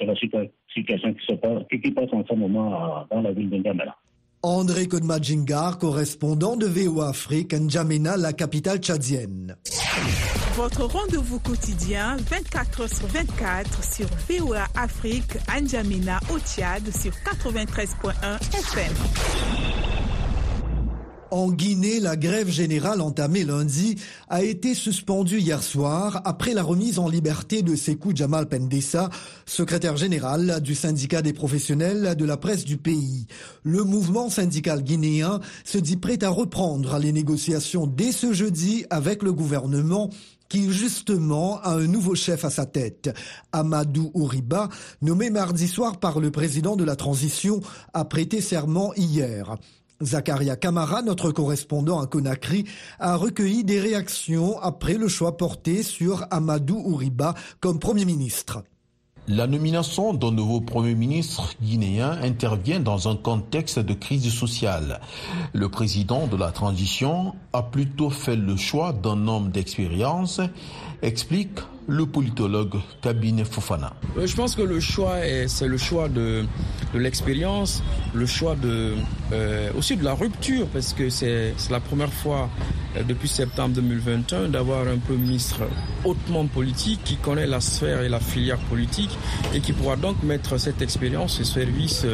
la 0.00 0.16
situation 0.16 1.14
qui 1.14 1.26
se 1.26 1.34
passe, 1.34 1.62
qui 1.70 1.90
passe 1.92 2.12
en 2.12 2.24
ce 2.28 2.34
moment 2.34 3.06
dans 3.08 3.22
la 3.22 3.30
ville 3.30 3.50
de 3.50 3.58
N'Djamena. 3.58 3.96
André 4.42 4.88
Kodmadjingar, 4.88 5.78
correspondant 5.78 6.56
de 6.56 6.66
VOA 6.66 7.10
Afrique, 7.10 7.54
N'Djamena, 7.54 8.16
la 8.16 8.32
capitale 8.32 8.78
tchadienne. 8.78 9.54
Votre 10.56 10.84
rendez-vous 10.84 11.40
quotidien 11.40 12.16
24 12.30 12.88
sur 12.88 13.08
24 13.08 13.82
sur 13.92 14.06
VOA 14.28 14.68
Afrique, 14.76 15.34
N'Djamena 15.48 16.20
au 16.32 16.38
Tchad 16.38 16.84
sur 16.96 17.10
93.1 17.10 18.38
FM. 18.56 18.92
En 21.34 21.50
Guinée, 21.50 21.98
la 21.98 22.14
grève 22.14 22.48
générale 22.48 23.00
entamée 23.00 23.42
lundi 23.44 23.96
a 24.28 24.44
été 24.44 24.72
suspendue 24.72 25.40
hier 25.40 25.64
soir 25.64 26.22
après 26.24 26.54
la 26.54 26.62
remise 26.62 27.00
en 27.00 27.08
liberté 27.08 27.62
de 27.62 27.74
Sekou 27.74 28.14
Jamal 28.14 28.48
Pendessa, 28.48 29.10
secrétaire 29.44 29.96
général 29.96 30.60
du 30.62 30.76
syndicat 30.76 31.22
des 31.22 31.32
professionnels 31.32 32.14
de 32.14 32.24
la 32.24 32.36
presse 32.36 32.64
du 32.64 32.76
pays. 32.76 33.26
Le 33.64 33.82
mouvement 33.82 34.30
syndical 34.30 34.84
guinéen 34.84 35.40
se 35.64 35.78
dit 35.78 35.96
prêt 35.96 36.22
à 36.22 36.28
reprendre 36.28 36.98
les 36.98 37.10
négociations 37.10 37.88
dès 37.88 38.12
ce 38.12 38.32
jeudi 38.32 38.84
avec 38.88 39.24
le 39.24 39.32
gouvernement 39.32 40.10
qui 40.48 40.70
justement 40.72 41.60
a 41.60 41.74
un 41.74 41.86
nouveau 41.86 42.14
chef 42.14 42.44
à 42.44 42.50
sa 42.50 42.66
tête. 42.66 43.14
Amadou 43.52 44.10
Ouriba, 44.14 44.68
nommé 45.02 45.30
mardi 45.30 45.68
soir 45.68 45.98
par 45.98 46.20
le 46.20 46.30
président 46.30 46.76
de 46.76 46.84
la 46.84 46.96
transition, 46.96 47.60
a 47.92 48.04
prêté 48.04 48.40
serment 48.40 48.92
hier. 48.94 49.56
Zakaria 50.02 50.56
Kamara, 50.56 51.02
notre 51.02 51.30
correspondant 51.30 52.00
à 52.00 52.06
Conakry, 52.06 52.64
a 52.98 53.16
recueilli 53.16 53.64
des 53.64 53.80
réactions 53.80 54.58
après 54.60 54.94
le 54.94 55.08
choix 55.08 55.36
porté 55.36 55.82
sur 55.82 56.26
Amadou 56.30 56.76
Ouriba 56.76 57.34
comme 57.60 57.78
Premier 57.78 58.04
ministre. 58.04 58.62
La 59.26 59.46
nomination 59.46 60.12
d'un 60.12 60.32
nouveau 60.32 60.60
Premier 60.60 60.94
ministre 60.94 61.54
guinéen 61.62 62.10
intervient 62.22 62.78
dans 62.78 63.08
un 63.08 63.16
contexte 63.16 63.78
de 63.78 63.94
crise 63.94 64.30
sociale. 64.30 65.00
Le 65.54 65.70
président 65.70 66.26
de 66.26 66.36
la 66.36 66.52
transition 66.52 67.34
a 67.54 67.62
plutôt 67.62 68.10
fait 68.10 68.36
le 68.36 68.56
choix 68.58 68.92
d'un 68.92 69.26
homme 69.26 69.50
d'expérience, 69.50 70.42
explique 71.00 71.58
le 71.86 72.06
politologue 72.06 72.76
Kabine 73.02 73.44
Fofana. 73.44 73.92
Euh, 74.16 74.26
je 74.26 74.34
pense 74.34 74.54
que 74.54 74.62
le 74.62 74.80
choix, 74.80 75.16
c'est 75.46 75.66
le 75.66 75.76
choix 75.76 76.08
de, 76.08 76.44
l'expérience, 76.94 77.82
le 78.14 78.26
choix 78.26 78.56
de, 78.56 78.94
euh, 79.32 79.70
aussi 79.76 79.96
de 79.96 80.04
la 80.04 80.14
rupture, 80.14 80.66
parce 80.68 80.92
que 80.92 81.08
c'est 81.10 81.54
la 81.70 81.80
première 81.80 82.12
fois 82.12 82.48
euh, 82.96 83.02
depuis 83.02 83.28
septembre 83.28 83.74
2021 83.74 84.48
d'avoir 84.48 84.86
un 84.86 84.98
Premier 84.98 85.18
ministre 85.18 85.60
hautement 86.04 86.46
politique 86.46 87.00
qui 87.04 87.16
connaît 87.16 87.46
la 87.46 87.60
sphère 87.60 88.02
et 88.02 88.08
la 88.08 88.20
filière 88.20 88.58
politique 88.70 89.10
et 89.54 89.60
qui 89.60 89.72
pourra 89.72 89.96
donc 89.96 90.22
mettre 90.22 90.58
cette 90.58 90.80
expérience 90.82 91.40
au 91.40 91.44
service, 91.44 92.06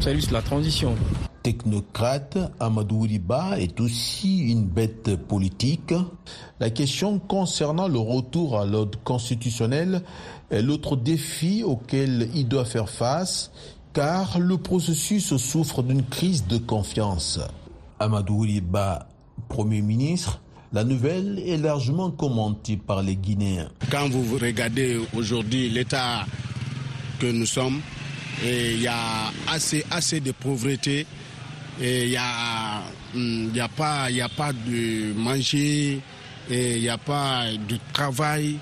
service 0.00 0.28
de 0.28 0.32
la 0.32 0.42
transition 0.42 0.94
technocrate, 1.42 2.38
Amadou 2.60 3.00
Riba 3.02 3.58
est 3.58 3.80
aussi 3.80 4.38
une 4.38 4.64
bête 4.64 5.16
politique. 5.16 5.94
La 6.60 6.70
question 6.70 7.18
concernant 7.18 7.88
le 7.88 7.98
retour 7.98 8.58
à 8.58 8.66
l'ordre 8.66 8.98
constitutionnel 9.04 10.02
est 10.50 10.62
l'autre 10.62 10.96
défi 10.96 11.62
auquel 11.62 12.28
il 12.34 12.48
doit 12.48 12.64
faire 12.64 12.88
face, 12.88 13.50
car 13.92 14.38
le 14.38 14.58
processus 14.58 15.36
souffre 15.36 15.82
d'une 15.82 16.04
crise 16.04 16.46
de 16.46 16.58
confiance. 16.58 17.40
Amadou 17.98 18.40
Riba, 18.40 19.08
Premier 19.48 19.82
ministre, 19.82 20.40
la 20.72 20.84
nouvelle 20.84 21.38
est 21.38 21.56
largement 21.56 22.10
commentée 22.10 22.76
par 22.76 23.02
les 23.02 23.16
Guinéens. 23.16 23.70
Quand 23.90 24.08
vous 24.08 24.36
regardez 24.36 25.00
aujourd'hui 25.14 25.70
l'état 25.70 26.26
que 27.18 27.26
nous 27.26 27.46
sommes, 27.46 27.80
il 28.44 28.80
y 28.82 28.86
a 28.86 29.32
assez, 29.48 29.84
assez 29.90 30.20
de 30.20 30.30
pauvreté, 30.32 31.06
il 31.80 32.08
n'y 32.08 32.16
a, 32.16 32.82
hmm, 33.14 33.54
y 33.54 33.60
a, 33.60 33.68
pas, 33.68 34.10
y 34.10 34.20
a 34.20 34.28
pas 34.28 34.52
de 34.52 35.12
manger, 35.14 36.00
il 36.50 36.80
n'y 36.80 36.88
a 36.88 36.98
pas 36.98 37.44
de 37.68 37.78
travail 37.92 38.58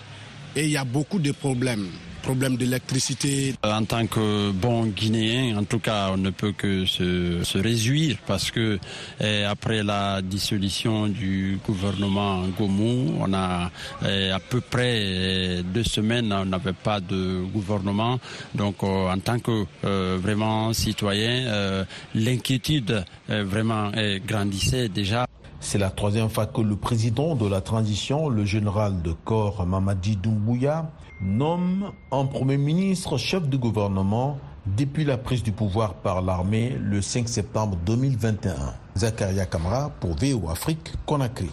et 0.55 0.65
il 0.65 0.71
y 0.71 0.77
a 0.77 0.85
beaucoup 0.85 1.19
de 1.19 1.33
problèmes 1.33 1.89
problème 2.27 2.57
d'électricité. 2.57 3.55
En 3.63 3.85
tant 3.85 4.05
que 4.09 4.51
bon 4.51 4.87
Guinéen, 4.87 5.57
en 5.57 5.63
tout 5.63 5.79
cas, 5.79 6.11
on 6.13 6.17
ne 6.17 6.31
peut 6.31 6.51
que 6.51 6.85
se, 6.85 7.45
se 7.45 7.57
réjouir 7.59 8.17
parce 8.27 8.51
que 8.51 8.81
eh, 9.21 9.45
après 9.45 9.85
la 9.85 10.21
dissolution 10.23 11.07
du 11.07 11.61
gouvernement 11.65 12.43
Gomou, 12.59 13.15
on 13.21 13.33
a 13.33 13.71
eh, 14.05 14.33
à 14.33 14.41
peu 14.41 14.61
près 14.61 14.95
eh, 14.97 15.63
deux 15.63 15.85
semaines, 15.85 16.33
on 16.33 16.47
n'avait 16.47 16.73
pas 16.73 16.99
de 16.99 17.45
gouvernement. 17.55 18.19
Donc, 18.57 18.83
euh, 18.83 19.09
en 19.09 19.21
tant 19.21 19.39
que 19.39 19.65
euh, 19.85 20.19
vraiment 20.21 20.73
citoyen, 20.73 21.47
euh, 21.47 21.85
l'inquiétude 22.13 23.05
vraiment 23.29 23.93
grandissait 24.27 24.89
déjà. 24.89 25.27
C'est 25.61 25.79
la 25.79 25.91
troisième 25.91 26.29
fois 26.29 26.47
que 26.47 26.61
le 26.61 26.77
président 26.77 27.35
de 27.35 27.47
la 27.49 27.61
transition, 27.61 28.29
le 28.29 28.45
général 28.45 29.03
de 29.03 29.13
corps 29.13 29.65
Mamadi 29.67 30.17
Doumbouya, 30.17 30.91
nomme 31.21 31.93
un 32.13 32.25
Premier 32.27 32.57
ministre 32.57 33.17
chef 33.17 33.49
de 33.49 33.57
gouvernement 33.57 34.39
depuis 34.67 35.05
la 35.05 35.17
prise 35.17 35.43
du 35.43 35.53
pouvoir 35.53 35.95
par 35.95 36.23
l'armée 36.23 36.77
le 36.81 37.01
5 37.01 37.29
septembre 37.29 37.77
2021. 37.87 38.55
Zakaria 38.97 39.47
Kamara 39.47 39.91
pour 40.01 40.15
VO 40.17 40.49
Afrique, 40.51 40.93
Conakry. 41.07 41.51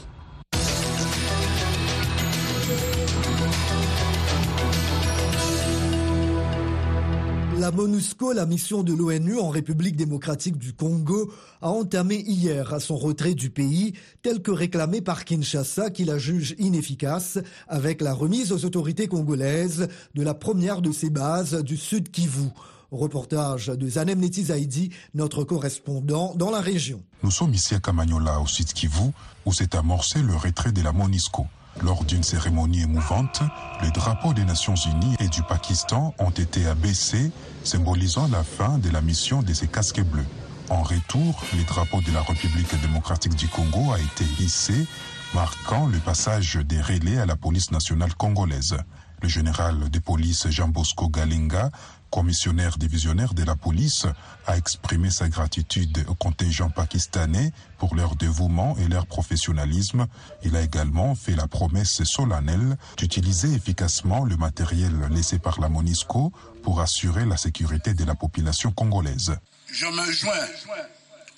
La 7.64 7.72
MONUSCO, 7.72 8.34
la 8.34 8.46
mission 8.46 8.84
de 8.84 8.92
l'ONU 8.92 9.40
en 9.40 9.48
République 9.48 9.96
démocratique 9.96 10.58
du 10.58 10.74
Congo, 10.74 11.32
a 11.62 11.70
entamé 11.70 12.18
hier 12.18 12.82
son 12.82 12.98
retrait 12.98 13.36
du 13.36 13.52
pays, 13.52 13.94
tel 14.22 14.42
que 14.42 14.52
réclamé 14.52 15.00
par 15.00 15.24
Kinshasa, 15.24 15.90
qui 15.90 16.04
la 16.04 16.18
juge 16.18 16.56
inefficace, 16.60 17.40
avec 17.70 18.02
la 18.02 18.14
remise 18.14 18.52
aux 18.52 18.66
autorités 18.66 19.08
congolaises 19.08 19.88
de 20.14 20.24
la 20.24 20.34
première 20.34 20.82
de 20.82 20.92
ses 20.92 21.10
bases 21.10 21.64
du 21.64 21.78
Sud 21.78 22.12
Kivu. 22.12 22.50
Reportage 22.92 23.68
de 23.68 23.88
Zanem 23.88 24.20
Neti 24.20 24.44
Zaidi, 24.44 24.90
notre 25.14 25.46
correspondant 25.46 26.36
dans 26.36 26.52
la 26.52 26.60
région. 26.60 27.02
Nous 27.24 27.32
sommes 27.32 27.54
ici 27.54 27.76
à 27.76 27.80
Kamagnola, 27.80 28.42
au 28.42 28.46
Sud 28.46 28.74
Kivu, 28.74 29.12
où 29.46 29.54
s'est 29.54 29.74
amorcé 29.74 30.22
le 30.22 30.36
retrait 30.36 30.74
de 30.74 30.82
la 30.82 30.92
MONUSCO. 30.92 31.48
Lors 31.82 32.04
d'une 32.04 32.24
cérémonie 32.24 32.84
émouvante, 32.84 33.42
les 33.82 33.92
drapeaux 33.92 34.34
des 34.34 34.46
Nations 34.46 34.76
Unies 34.76 35.16
et 35.20 35.28
du 35.28 35.42
Pakistan 35.44 36.14
ont 36.20 36.30
été 36.30 36.68
abaissés, 36.68 37.32
symbolisant 37.64 38.28
la 38.28 38.44
fin 38.44 38.78
de 38.78 38.90
la 38.90 39.02
mission 39.02 39.42
de 39.42 39.54
ces 39.54 39.68
casques 39.68 40.04
bleus. 40.04 40.26
En 40.70 40.84
retour, 40.84 41.44
les 41.54 41.64
drapeaux 41.64 42.02
de 42.02 42.12
la 42.12 42.22
République 42.22 42.80
démocratique 42.82 43.36
du 43.36 43.48
Congo 43.48 43.92
a 43.92 44.00
été 44.00 44.24
hissé, 44.40 44.88
marquant 45.34 45.88
le 45.88 45.98
passage 45.98 46.56
des 46.56 46.80
relais 46.80 47.18
à 47.18 47.26
la 47.26 47.36
police 47.36 47.72
nationale 47.72 48.14
congolaise. 48.16 48.78
Le 49.22 49.28
général 49.28 49.90
de 49.90 50.00
police 50.00 50.48
Jean 50.50 50.68
Bosco 50.68 51.10
Galinga 51.10 51.72
commissionnaire 52.14 52.78
divisionnaire 52.78 53.34
de 53.34 53.44
la 53.44 53.56
police, 53.56 54.06
a 54.46 54.56
exprimé 54.56 55.10
sa 55.10 55.30
gratitude 55.30 56.06
au 56.08 56.14
contingent 56.14 56.70
pakistanais 56.70 57.52
pour 57.80 57.96
leur 57.96 58.16
dévouement 58.16 58.78
et 58.78 58.88
leur 58.88 59.08
professionnalisme. 59.08 60.06
Il 60.44 60.56
a 60.56 60.62
également 60.62 61.16
fait 61.16 61.36
la 61.36 61.48
promesse 61.48 62.04
solennelle 62.04 62.78
d'utiliser 62.98 63.52
efficacement 63.56 64.26
le 64.26 64.38
matériel 64.38 64.94
laissé 65.10 65.40
par 65.40 65.60
la 65.60 65.70
MONISCO 65.70 66.32
pour 66.62 66.82
assurer 66.82 67.26
la 67.26 67.36
sécurité 67.36 67.96
de 67.96 68.06
la 68.06 68.14
population 68.14 68.72
congolaise. 68.72 69.36
Je 69.72 69.88
me 69.88 70.12
joins 70.12 70.48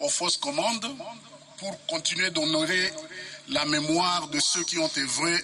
aux 0.01 0.09
forces 0.09 0.35
commandes 0.35 0.87
pour 1.57 1.85
continuer 1.85 2.31
d'honorer 2.31 2.91
la 3.47 3.63
mémoire 3.63 4.27
de 4.27 4.41
ceux 4.41 4.65
qui 4.65 4.77
ont 4.79 4.91
œuvré 4.97 5.35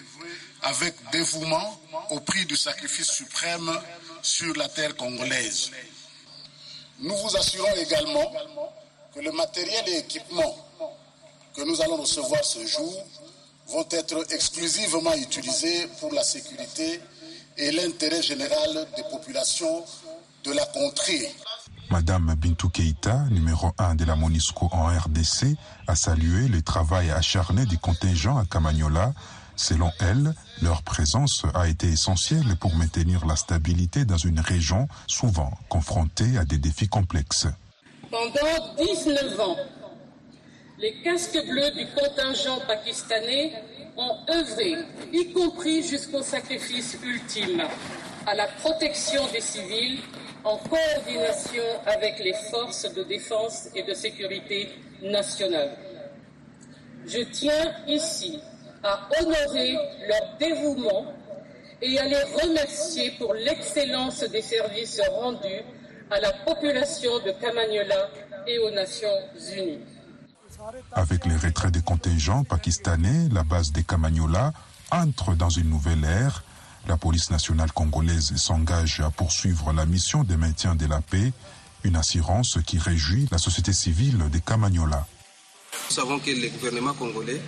avec 0.63 0.94
dévouement 1.13 1.80
au 2.10 2.20
prix 2.20 2.46
du 2.46 2.58
sacrifice 2.58 3.10
suprême 3.10 3.72
sur 4.21 4.55
la 4.55 4.67
terre 4.69 4.95
congolaise. 4.95 5.71
Nous 6.99 7.15
vous 7.15 7.36
assurons 7.38 7.73
également 7.75 8.31
que 9.13 9.19
le 9.19 9.31
matériel 9.31 9.84
et 9.88 9.97
équipement 9.99 10.55
que 11.55 11.62
nous 11.63 11.81
allons 11.81 11.97
recevoir 11.97 12.43
ce 12.43 12.65
jour 12.65 13.05
vont 13.67 13.86
être 13.91 14.34
exclusivement 14.34 15.13
utilisés 15.15 15.88
pour 15.99 16.13
la 16.13 16.23
sécurité 16.23 17.01
et 17.57 17.71
l'intérêt 17.71 18.21
général 18.21 18.88
des 18.95 19.03
populations 19.03 19.84
de 20.43 20.51
la 20.51 20.65
contrée. 20.67 21.29
Madame 21.89 22.36
Bintou 22.36 22.69
Keita, 22.69 23.25
numéro 23.31 23.71
1 23.77 23.95
de 23.95 24.05
la 24.05 24.15
MONUSCO 24.15 24.69
en 24.71 24.88
RDC, 24.88 25.57
a 25.88 25.95
salué 25.95 26.47
le 26.47 26.62
travail 26.62 27.12
acharné 27.12 27.65
du 27.65 27.77
contingent 27.77 28.38
à 28.38 28.45
Camagnola 28.45 29.13
Selon 29.62 29.91
elle, 30.00 30.34
leur 30.63 30.82
présence 30.82 31.43
a 31.54 31.67
été 31.67 31.86
essentielle 31.86 32.58
pour 32.60 32.74
maintenir 32.74 33.28
la 33.28 33.36
stabilité 33.36 34.06
dans 34.06 34.17
une 34.17 34.39
région 34.39 34.88
souvent 35.06 35.52
confrontée 35.69 36.36
à 36.39 36.45
des 36.45 36.58
défis 36.58 36.88
complexes. 36.88 37.45
Pendant 38.10 38.74
19 38.84 39.39
ans, 39.39 39.56
les 40.80 41.00
casques 41.04 41.38
bleus 41.47 41.69
du 41.78 41.86
contingent 41.93 42.60
pakistanais 42.65 43.54
ont 43.97 44.17
œuvré, 44.34 44.78
y 45.13 45.32
compris 45.32 45.88
jusqu'au 45.88 46.24
sacrifice 46.24 46.97
ultime, 47.04 47.62
à 48.26 48.34
la 48.34 48.47
protection 48.47 49.21
des 49.32 49.41
civils 49.41 50.00
en 50.43 50.58
coordination 50.58 51.63
avec 51.86 52.17
les 52.17 52.34
forces 52.50 52.91
de 52.91 53.04
défense 53.04 53.67
et 53.76 53.84
de 53.84 53.93
sécurité 53.93 54.69
nationale. 55.04 55.78
Je 57.06 57.19
tiens 57.19 57.76
ici 57.88 58.39
à 58.84 59.08
honorer 59.20 59.74
leur 60.08 60.38
dévouement 60.39 61.13
et 61.82 61.98
à 62.00 62.06
les 62.06 62.24
remercier 62.44 63.12
pour 63.17 63.34
l'excellence 63.34 64.22
des 64.24 64.41
services 64.41 65.02
rendus 65.12 65.63
à 66.10 66.20
la 66.20 66.32
population 66.46 67.12
de 67.26 67.32
Kamagnola 67.32 68.10
et 68.48 68.60
aux 68.60 68.72
Nations 68.72 69.08
Unies. 69.56 69.80
Avec 70.91 71.26
les 71.26 71.36
retraits 71.36 71.72
des 71.72 71.82
contingents 71.82 72.44
pakistanais, 72.44 73.30
la 73.32 73.44
base 73.44 73.72
des 73.72 73.84
Kamagnola 73.84 74.54
entre 74.91 75.34
dans 75.36 75.50
une 75.50 75.70
nouvelle 75.70 76.04
ère. 76.04 76.44
La 76.88 76.98
police 76.98 77.30
nationale 77.32 77.72
congolaise 77.72 78.36
s'engage 78.36 79.00
à 79.02 79.10
poursuivre 79.10 79.72
la 79.72 79.86
mission 79.86 80.24
de 80.24 80.36
maintien 80.36 80.76
de 80.76 80.88
la 80.88 81.00
paix, 81.00 81.32
une 81.84 81.96
assurance 81.96 82.58
qui 82.65 82.78
réjouit 82.78 83.28
la 83.32 83.38
société 83.38 83.72
civile 83.72 84.17
des 84.32 84.41
Kamagnola. 84.41 85.06
Nous 85.89 85.96
savons 85.96 86.20
que 86.20 86.32
le 86.32 86.50
gouvernement 86.50 86.94
congolais 86.94 87.41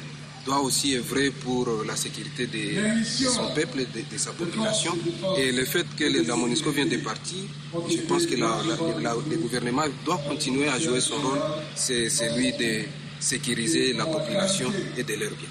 doit 0.46 0.60
aussi 0.62 0.96
œuvrer 0.98 1.32
pour 1.32 1.68
la 1.88 1.96
sécurité 1.96 2.48
de, 2.48 3.04
son 3.04 3.54
peuple, 3.54 3.86
de, 3.94 4.02
de, 4.12 4.18
sa 4.18 4.32
population. 4.32 4.94
Et 5.38 5.52
le 5.52 5.66
fait 5.66 5.86
que 5.96 6.04
la 6.28 6.36
MONUSCO 6.36 6.72
vient 6.72 6.86
de 6.86 6.98
partir, 6.98 7.44
je 7.90 7.98
pense 8.02 8.26
que 8.26 8.36
la, 8.36 8.58
la, 9.02 9.16
le 9.30 9.38
gouvernement 9.38 9.84
doit 10.06 10.22
continuer 10.28 10.68
à 10.68 10.80
jouer 10.80 11.02
son 11.02 11.16
rôle, 11.16 11.40
c'est 11.76 12.10
celui 12.10 12.52
de 12.54 12.84
sécuriser 13.20 13.94
la 13.94 14.06
population 14.06 14.72
et 14.98 15.04
de 15.04 15.14
leur 15.14 15.32
bien. 15.32 15.48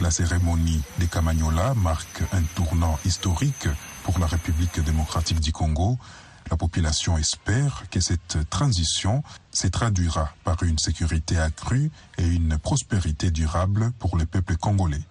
La 0.00 0.10
cérémonie 0.10 0.80
des 0.98 1.06
Kamagnola 1.06 1.74
marque 1.74 2.22
un 2.32 2.42
tournant 2.54 2.98
historique 3.04 3.68
pour 4.04 4.18
la 4.18 4.26
République 4.26 4.80
démocratique 4.82 5.40
du 5.40 5.52
Congo. 5.52 5.98
La 6.50 6.56
population 6.56 7.16
espère 7.16 7.84
que 7.90 8.00
cette 8.00 8.38
transition 8.50 9.22
se 9.52 9.68
traduira 9.68 10.34
par 10.42 10.62
une 10.64 10.78
sécurité 10.78 11.38
accrue 11.38 11.90
et 12.18 12.26
une 12.26 12.58
prospérité 12.58 13.30
durable 13.30 13.92
pour 13.98 14.16
le 14.16 14.26
peuple 14.26 14.56
congolais. 14.56 15.04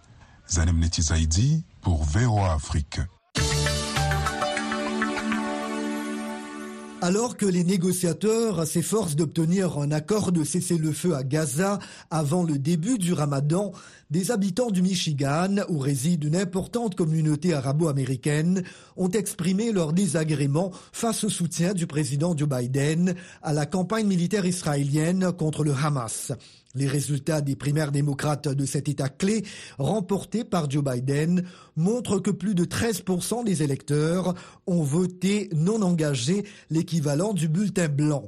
Zanem 0.49 0.79
Netizaidi 0.79 1.63
pour 1.81 2.03
VOA 2.03 2.53
Afrique. 2.53 2.99
Alors 7.01 7.37
que 7.37 7.45
les 7.45 7.63
négociateurs 7.63 8.67
s'efforcent 8.67 9.15
d'obtenir 9.15 9.77
un 9.77 9.89
accord 9.91 10.33
de 10.33 10.43
cessez-le-feu 10.43 11.15
à 11.15 11.23
Gaza 11.23 11.79
avant 12.11 12.43
le 12.43 12.57
début 12.59 12.97
du 12.97 13.13
ramadan, 13.13 13.71
des 14.09 14.31
habitants 14.31 14.69
du 14.69 14.81
Michigan, 14.81 15.55
où 15.69 15.79
réside 15.79 16.25
une 16.25 16.35
importante 16.35 16.95
communauté 16.95 17.53
arabo-américaine, 17.53 18.63
ont 18.97 19.09
exprimé 19.11 19.71
leur 19.71 19.93
désagrément 19.93 20.71
face 20.91 21.23
au 21.23 21.29
soutien 21.29 21.73
du 21.73 21.87
président 21.87 22.35
Joe 22.35 22.49
Biden 22.49 23.15
à 23.43 23.53
la 23.53 23.65
campagne 23.65 24.07
militaire 24.07 24.45
israélienne 24.45 25.31
contre 25.31 25.63
le 25.63 25.73
Hamas. 25.73 26.33
Les 26.75 26.85
résultats 26.85 27.41
des 27.41 27.55
primaires 27.55 27.91
démocrates 27.91 28.47
de 28.47 28.65
cet 28.65 28.89
État 28.89 29.09
clé, 29.09 29.43
remportés 29.79 30.43
par 30.43 30.69
Joe 30.69 30.83
Biden, 30.83 31.43
montrent 31.75 32.19
que 32.19 32.29
plus 32.29 32.53
de 32.53 32.63
13% 32.63 33.43
des 33.43 33.63
électeurs 33.63 34.35
ont 34.67 34.83
voté 34.83 35.49
non 35.55 35.81
engagé, 35.81 36.45
l'équivalent 36.89 37.33
du 37.33 37.47
bulletin 37.47 37.87
blanc. 37.87 38.23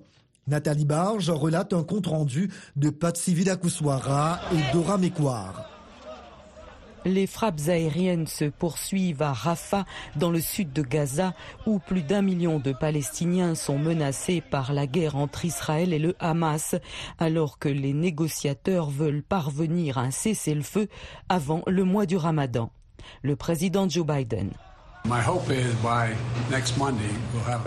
Nathalie 0.45 0.85
Barge 0.85 1.31
relate 1.31 1.73
un 1.73 1.81
compte-rendu 1.81 2.51
de 2.75 2.91
Patsy 2.91 3.33
Vidakuswara 3.33 4.39
et 4.53 4.71
Dora 4.71 4.99
Mekwar. 4.99 5.67
Les 7.03 7.25
frappes 7.25 7.61
aériennes 7.69 8.27
se 8.27 8.45
poursuivent 8.45 9.23
à 9.23 9.33
Rafah, 9.33 9.85
dans 10.15 10.29
le 10.29 10.39
sud 10.39 10.73
de 10.73 10.83
Gaza, 10.83 11.33
où 11.65 11.79
plus 11.79 12.03
d'un 12.03 12.21
million 12.21 12.59
de 12.59 12.71
Palestiniens 12.71 13.55
sont 13.55 13.79
menacés 13.79 14.41
par 14.41 14.73
la 14.73 14.85
guerre 14.85 15.15
entre 15.15 15.43
Israël 15.43 15.91
et 15.91 15.99
le 15.99 16.15
Hamas, 16.19 16.75
alors 17.17 17.57
que 17.57 17.69
les 17.69 17.93
négociateurs 17.93 18.91
veulent 18.91 19.23
parvenir 19.23 19.97
à 19.97 20.01
un 20.01 20.11
cessez-le-feu 20.11 20.87
avant 21.29 21.63
le 21.65 21.83
mois 21.83 22.05
du 22.05 22.15
Ramadan. 22.15 22.71
Le 23.23 23.35
président 23.35 23.89
Joe 23.89 24.05
Biden. 24.05 24.51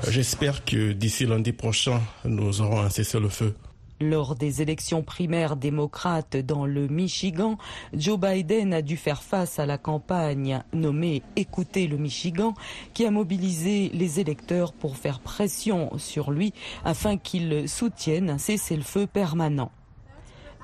J'espère 0.09 0.65
que 0.65 0.93
d'ici 0.93 1.27
lundi 1.27 1.53
prochain, 1.53 2.01
nous 2.25 2.61
aurons 2.61 2.81
un 2.81 2.91
cessez-le-feu. 2.91 3.55
Lors 4.01 4.35
des 4.35 4.61
élections 4.61 5.03
primaires 5.03 5.57
démocrates 5.57 6.37
dans 6.37 6.67
le 6.67 6.89
Michigan, 6.89 7.59
Joe 7.93 8.19
Biden 8.19 8.75
a 8.75 8.83
dû 8.83 8.97
faire 8.97 9.23
face 9.23 9.59
à 9.59 9.67
la 9.67 9.79
campagne 9.79 10.63
nommée 10.73 11.23
Écoutez 11.37 11.87
le 11.87 11.97
Michigan, 11.97 12.55
qui 12.93 13.07
a 13.07 13.11
mobilisé 13.11 13.91
les 13.95 14.21
électeurs 14.21 14.73
pour 14.73 14.97
faire 14.97 15.21
pression 15.21 15.97
sur 15.97 16.33
lui 16.33 16.53
afin 16.85 17.17
qu'il 17.17 17.69
soutienne 17.69 18.31
un 18.31 18.39
cessez-le-feu 18.39 19.07
permanent. 19.07 19.71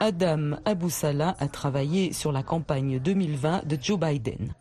Adam 0.01 0.57
Aboussala 0.65 1.37
a 1.39 1.47
travaillé 1.47 2.13
sur 2.13 2.33
la 2.33 2.43
campagne 2.43 2.99
2020 2.99 3.67
de 3.67 3.79
Joe 3.81 3.99
Biden. 3.99 4.55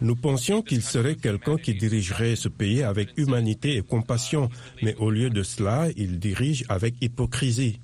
Nous 0.00 0.16
pensions 0.16 0.62
qu'il 0.62 0.82
serait 0.82 1.16
quelqu'un 1.16 1.56
qui 1.56 1.74
dirigerait 1.74 2.36
ce 2.36 2.48
pays 2.48 2.82
avec 2.82 3.10
humanité 3.16 3.76
et 3.76 3.82
compassion, 3.82 4.48
mais 4.82 4.94
au 4.96 5.10
lieu 5.10 5.30
de 5.30 5.42
cela, 5.42 5.88
il 5.96 6.18
dirige 6.18 6.64
avec 6.68 6.94
hypocrisie. 7.00 7.80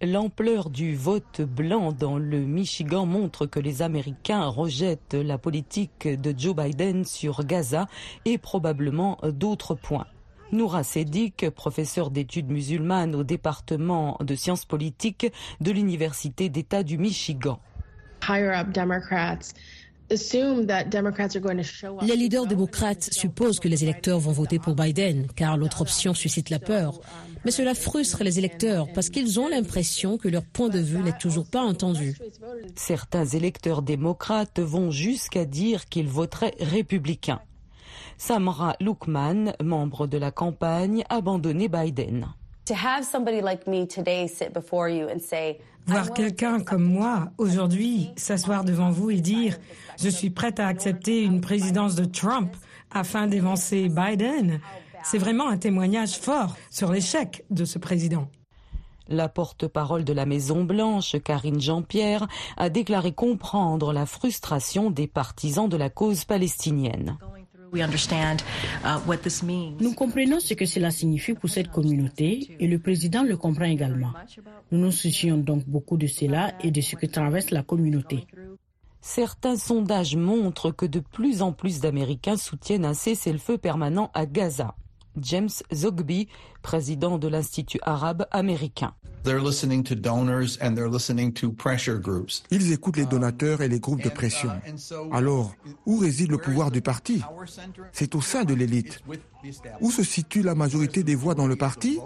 L'ampleur 0.00 0.70
du 0.70 0.94
vote 0.94 1.40
blanc 1.40 1.90
dans 1.90 2.18
le 2.18 2.38
Michigan 2.38 3.04
montre 3.04 3.46
que 3.46 3.58
les 3.58 3.82
Américains 3.82 4.46
rejettent 4.46 5.14
la 5.14 5.38
politique 5.38 6.06
de 6.06 6.32
Joe 6.38 6.54
Biden 6.54 7.04
sur 7.04 7.44
Gaza 7.44 7.88
et 8.24 8.38
probablement 8.38 9.18
d'autres 9.24 9.74
points. 9.74 10.06
Noura 10.52 10.84
Sedik, 10.84 11.50
professeur 11.50 12.10
d'études 12.10 12.48
musulmanes 12.48 13.16
au 13.16 13.24
département 13.24 14.16
de 14.20 14.36
sciences 14.36 14.64
politiques 14.64 15.32
de 15.60 15.72
l'Université 15.72 16.48
d'État 16.48 16.84
du 16.84 16.96
Michigan. 16.96 17.60
Les 20.10 20.16
leaders 22.16 22.46
démocrates 22.46 23.12
supposent 23.12 23.60
que 23.60 23.68
les 23.68 23.84
électeurs 23.84 24.18
vont 24.18 24.32
voter 24.32 24.58
pour 24.58 24.74
Biden, 24.74 25.26
car 25.36 25.58
l'autre 25.58 25.82
option 25.82 26.14
suscite 26.14 26.48
la 26.48 26.58
peur. 26.58 26.98
Mais 27.44 27.50
cela 27.50 27.74
frustre 27.74 28.24
les 28.24 28.38
électeurs 28.38 28.90
parce 28.94 29.10
qu'ils 29.10 29.38
ont 29.38 29.48
l'impression 29.48 30.16
que 30.16 30.28
leur 30.28 30.44
point 30.44 30.70
de 30.70 30.78
vue 30.78 31.02
n'est 31.02 31.18
toujours 31.18 31.46
pas 31.46 31.62
entendu. 31.62 32.16
Certains 32.74 33.26
électeurs 33.26 33.82
démocrates 33.82 34.60
vont 34.60 34.90
jusqu'à 34.90 35.44
dire 35.44 35.84
qu'ils 35.86 36.08
voteraient 36.08 36.54
républicains. 36.58 37.42
Samra 38.16 38.76
Lukman, 38.80 39.52
membre 39.62 40.06
de 40.06 40.18
la 40.18 40.30
campagne, 40.30 41.04
a 41.08 41.16
abandonné 41.16 41.68
Biden. 41.68 42.28
Voir 45.86 46.12
quelqu'un 46.12 46.60
comme 46.60 46.84
moi 46.84 47.30
aujourd'hui 47.38 48.10
s'asseoir 48.16 48.62
devant 48.62 48.90
vous 48.90 49.10
et 49.10 49.20
dire 49.20 49.56
je 49.98 50.10
suis 50.10 50.28
prête 50.28 50.60
à 50.60 50.66
accepter 50.66 51.22
une 51.22 51.40
présidence 51.40 51.94
de 51.94 52.04
Trump 52.04 52.54
afin 52.90 53.26
d'évancer 53.26 53.88
Biden, 53.88 54.60
c'est 55.02 55.18
vraiment 55.18 55.48
un 55.48 55.56
témoignage 55.56 56.18
fort 56.18 56.56
sur 56.70 56.92
l'échec 56.92 57.44
de 57.50 57.64
ce 57.64 57.78
président. 57.78 58.28
La 59.08 59.30
porte-parole 59.30 60.04
de 60.04 60.12
la 60.12 60.26
Maison-Blanche, 60.26 61.16
Karine 61.24 61.60
Jean-Pierre, 61.60 62.28
a 62.58 62.68
déclaré 62.68 63.12
comprendre 63.12 63.94
la 63.94 64.04
frustration 64.04 64.90
des 64.90 65.06
partisans 65.06 65.68
de 65.68 65.78
la 65.78 65.88
cause 65.88 66.26
palestinienne. 66.26 67.16
Nous 69.80 69.94
comprenons 69.94 70.40
ce 70.40 70.54
que 70.54 70.66
cela 70.66 70.90
signifie 70.90 71.34
pour 71.34 71.50
cette 71.50 71.70
communauté 71.70 72.56
et 72.60 72.66
le 72.66 72.78
président 72.78 73.22
le 73.22 73.36
comprend 73.36 73.64
également. 73.64 74.12
Nous 74.70 74.78
nous 74.78 74.92
soucions 74.92 75.36
donc 75.38 75.64
beaucoup 75.66 75.96
de 75.96 76.06
cela 76.06 76.52
et 76.62 76.70
de 76.70 76.80
ce 76.80 76.96
que 76.96 77.06
traverse 77.06 77.50
la 77.50 77.62
communauté. 77.62 78.26
Certains 79.00 79.56
sondages 79.56 80.16
montrent 80.16 80.70
que 80.70 80.86
de 80.86 81.00
plus 81.00 81.40
en 81.42 81.52
plus 81.52 81.80
d'Américains 81.80 82.36
soutiennent 82.36 82.84
un 82.84 82.94
cessez-le-feu 82.94 83.56
permanent 83.58 84.10
à 84.14 84.26
Gaza. 84.26 84.74
James 85.22 85.48
Zogby, 85.72 86.28
président 86.62 87.18
de 87.18 87.28
l'Institut 87.28 87.78
arabe 87.82 88.26
américain. 88.30 88.94
Ils 92.50 92.72
écoutent 92.72 92.96
les 92.96 93.06
donateurs 93.06 93.62
et 93.62 93.68
les 93.68 93.80
groupes 93.80 94.02
de 94.02 94.08
pression. 94.08 94.50
Alors, 95.12 95.54
où 95.86 95.98
réside 95.98 96.30
le 96.30 96.38
pouvoir 96.38 96.70
du 96.70 96.80
parti? 96.80 97.22
C'est 97.92 98.14
au 98.14 98.20
sein 98.20 98.44
de 98.44 98.54
l'élite. 98.54 99.00
Où 99.80 99.90
se 99.90 100.02
situe 100.02 100.42
la 100.42 100.54
majorité 100.54 101.02
des 101.02 101.14
voix 101.14 101.34
dans 101.34 101.46
le 101.46 101.56
parti? 101.56 101.98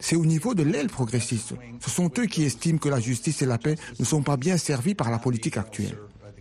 C'est 0.00 0.16
au 0.16 0.24
niveau 0.24 0.54
de 0.54 0.62
l'aile 0.62 0.88
progressiste. 0.88 1.54
Ce 1.80 1.90
sont 1.90 2.10
eux 2.18 2.26
qui 2.26 2.44
estiment 2.44 2.78
que 2.78 2.88
la 2.88 3.00
justice 3.00 3.42
et 3.42 3.46
la 3.46 3.58
paix 3.58 3.76
ne 3.98 4.04
sont 4.04 4.22
pas 4.22 4.36
bien 4.36 4.56
servies 4.56 4.94
par 4.94 5.10
la 5.10 5.18
politique 5.18 5.56
actuelle. 5.56 5.98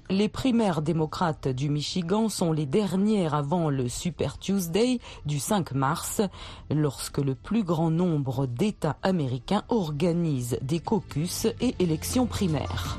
Les 0.09 0.29
primaires 0.29 0.81
démocrates 0.81 1.49
du 1.49 1.69
Michigan 1.69 2.29
sont 2.29 2.53
les 2.53 2.65
dernières 2.65 3.33
avant 3.33 3.69
le 3.69 3.89
Super 3.89 4.37
Tuesday 4.37 4.99
du 5.25 5.37
5 5.37 5.73
mars, 5.73 6.21
lorsque 6.69 7.17
le 7.17 7.35
plus 7.35 7.63
grand 7.63 7.91
nombre 7.91 8.45
d'États 8.45 8.95
américains 9.03 9.63
organisent 9.67 10.59
des 10.61 10.79
caucus 10.79 11.47
et 11.59 11.75
élections 11.79 12.25
primaires. 12.25 12.97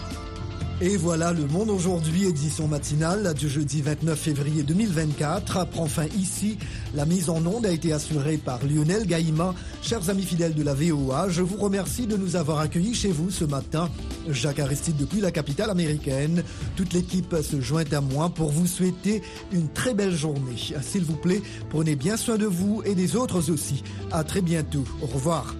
Et 0.81 0.97
voilà, 0.97 1.33
le 1.33 1.45
monde 1.49 1.71
aujourd'hui, 1.71 2.27
édition 2.27 2.69
matinale 2.69 3.35
du 3.35 3.49
jeudi 3.49 3.83
29 3.83 4.17
février 4.17 4.63
2024, 4.63 5.67
prend 5.71 5.87
fin 5.87 6.07
ici. 6.17 6.57
La 6.95 7.05
mise 7.05 7.31
en 7.31 7.45
onde 7.47 7.67
a 7.67 7.73
été 7.73 7.93
assurée 7.93 8.37
par 8.37 8.61
Lionel 8.65 9.05
Gaïma. 9.05 9.57
Chers 9.83 10.09
amis 10.09 10.23
fidèles 10.23 10.55
de 10.55 10.63
la 10.63 10.75
VOA, 10.75 11.31
je 11.31 11.43
vous 11.43 11.57
remercie 11.57 12.07
de 12.07 12.17
nous 12.17 12.37
avoir 12.37 12.61
accueillis 12.61 12.95
chez 12.95 13.11
vous 13.11 13.33
ce 13.33 13.45
matin. 13.45 13.91
Jacques 14.29 14.61
Aristide 14.61 14.97
depuis 14.97 15.21
la 15.21 15.33
capitale 15.33 15.71
américaine. 15.71 16.45
Toute 16.77 16.93
l'équipe 16.93 17.35
se 17.43 17.61
joint 17.61 17.91
à 17.91 18.01
moi 18.01 18.29
pour 18.29 18.53
vous 18.53 18.69
souhaiter 18.69 19.21
une 19.51 19.69
très 19.69 19.95
belle 19.95 20.15
journée. 20.15 20.55
S'il 20.81 21.03
vous 21.03 21.17
plaît, 21.17 21.43
prenez 21.71 21.97
bien 21.97 22.17
soin 22.17 22.37
de 22.37 22.47
vous 22.47 22.83
et 22.85 22.95
des 22.95 23.17
autres 23.17 23.51
aussi. 23.51 23.83
À 24.13 24.23
très 24.23 24.43
bientôt. 24.43 24.85
Au 25.03 25.07
revoir. 25.07 25.57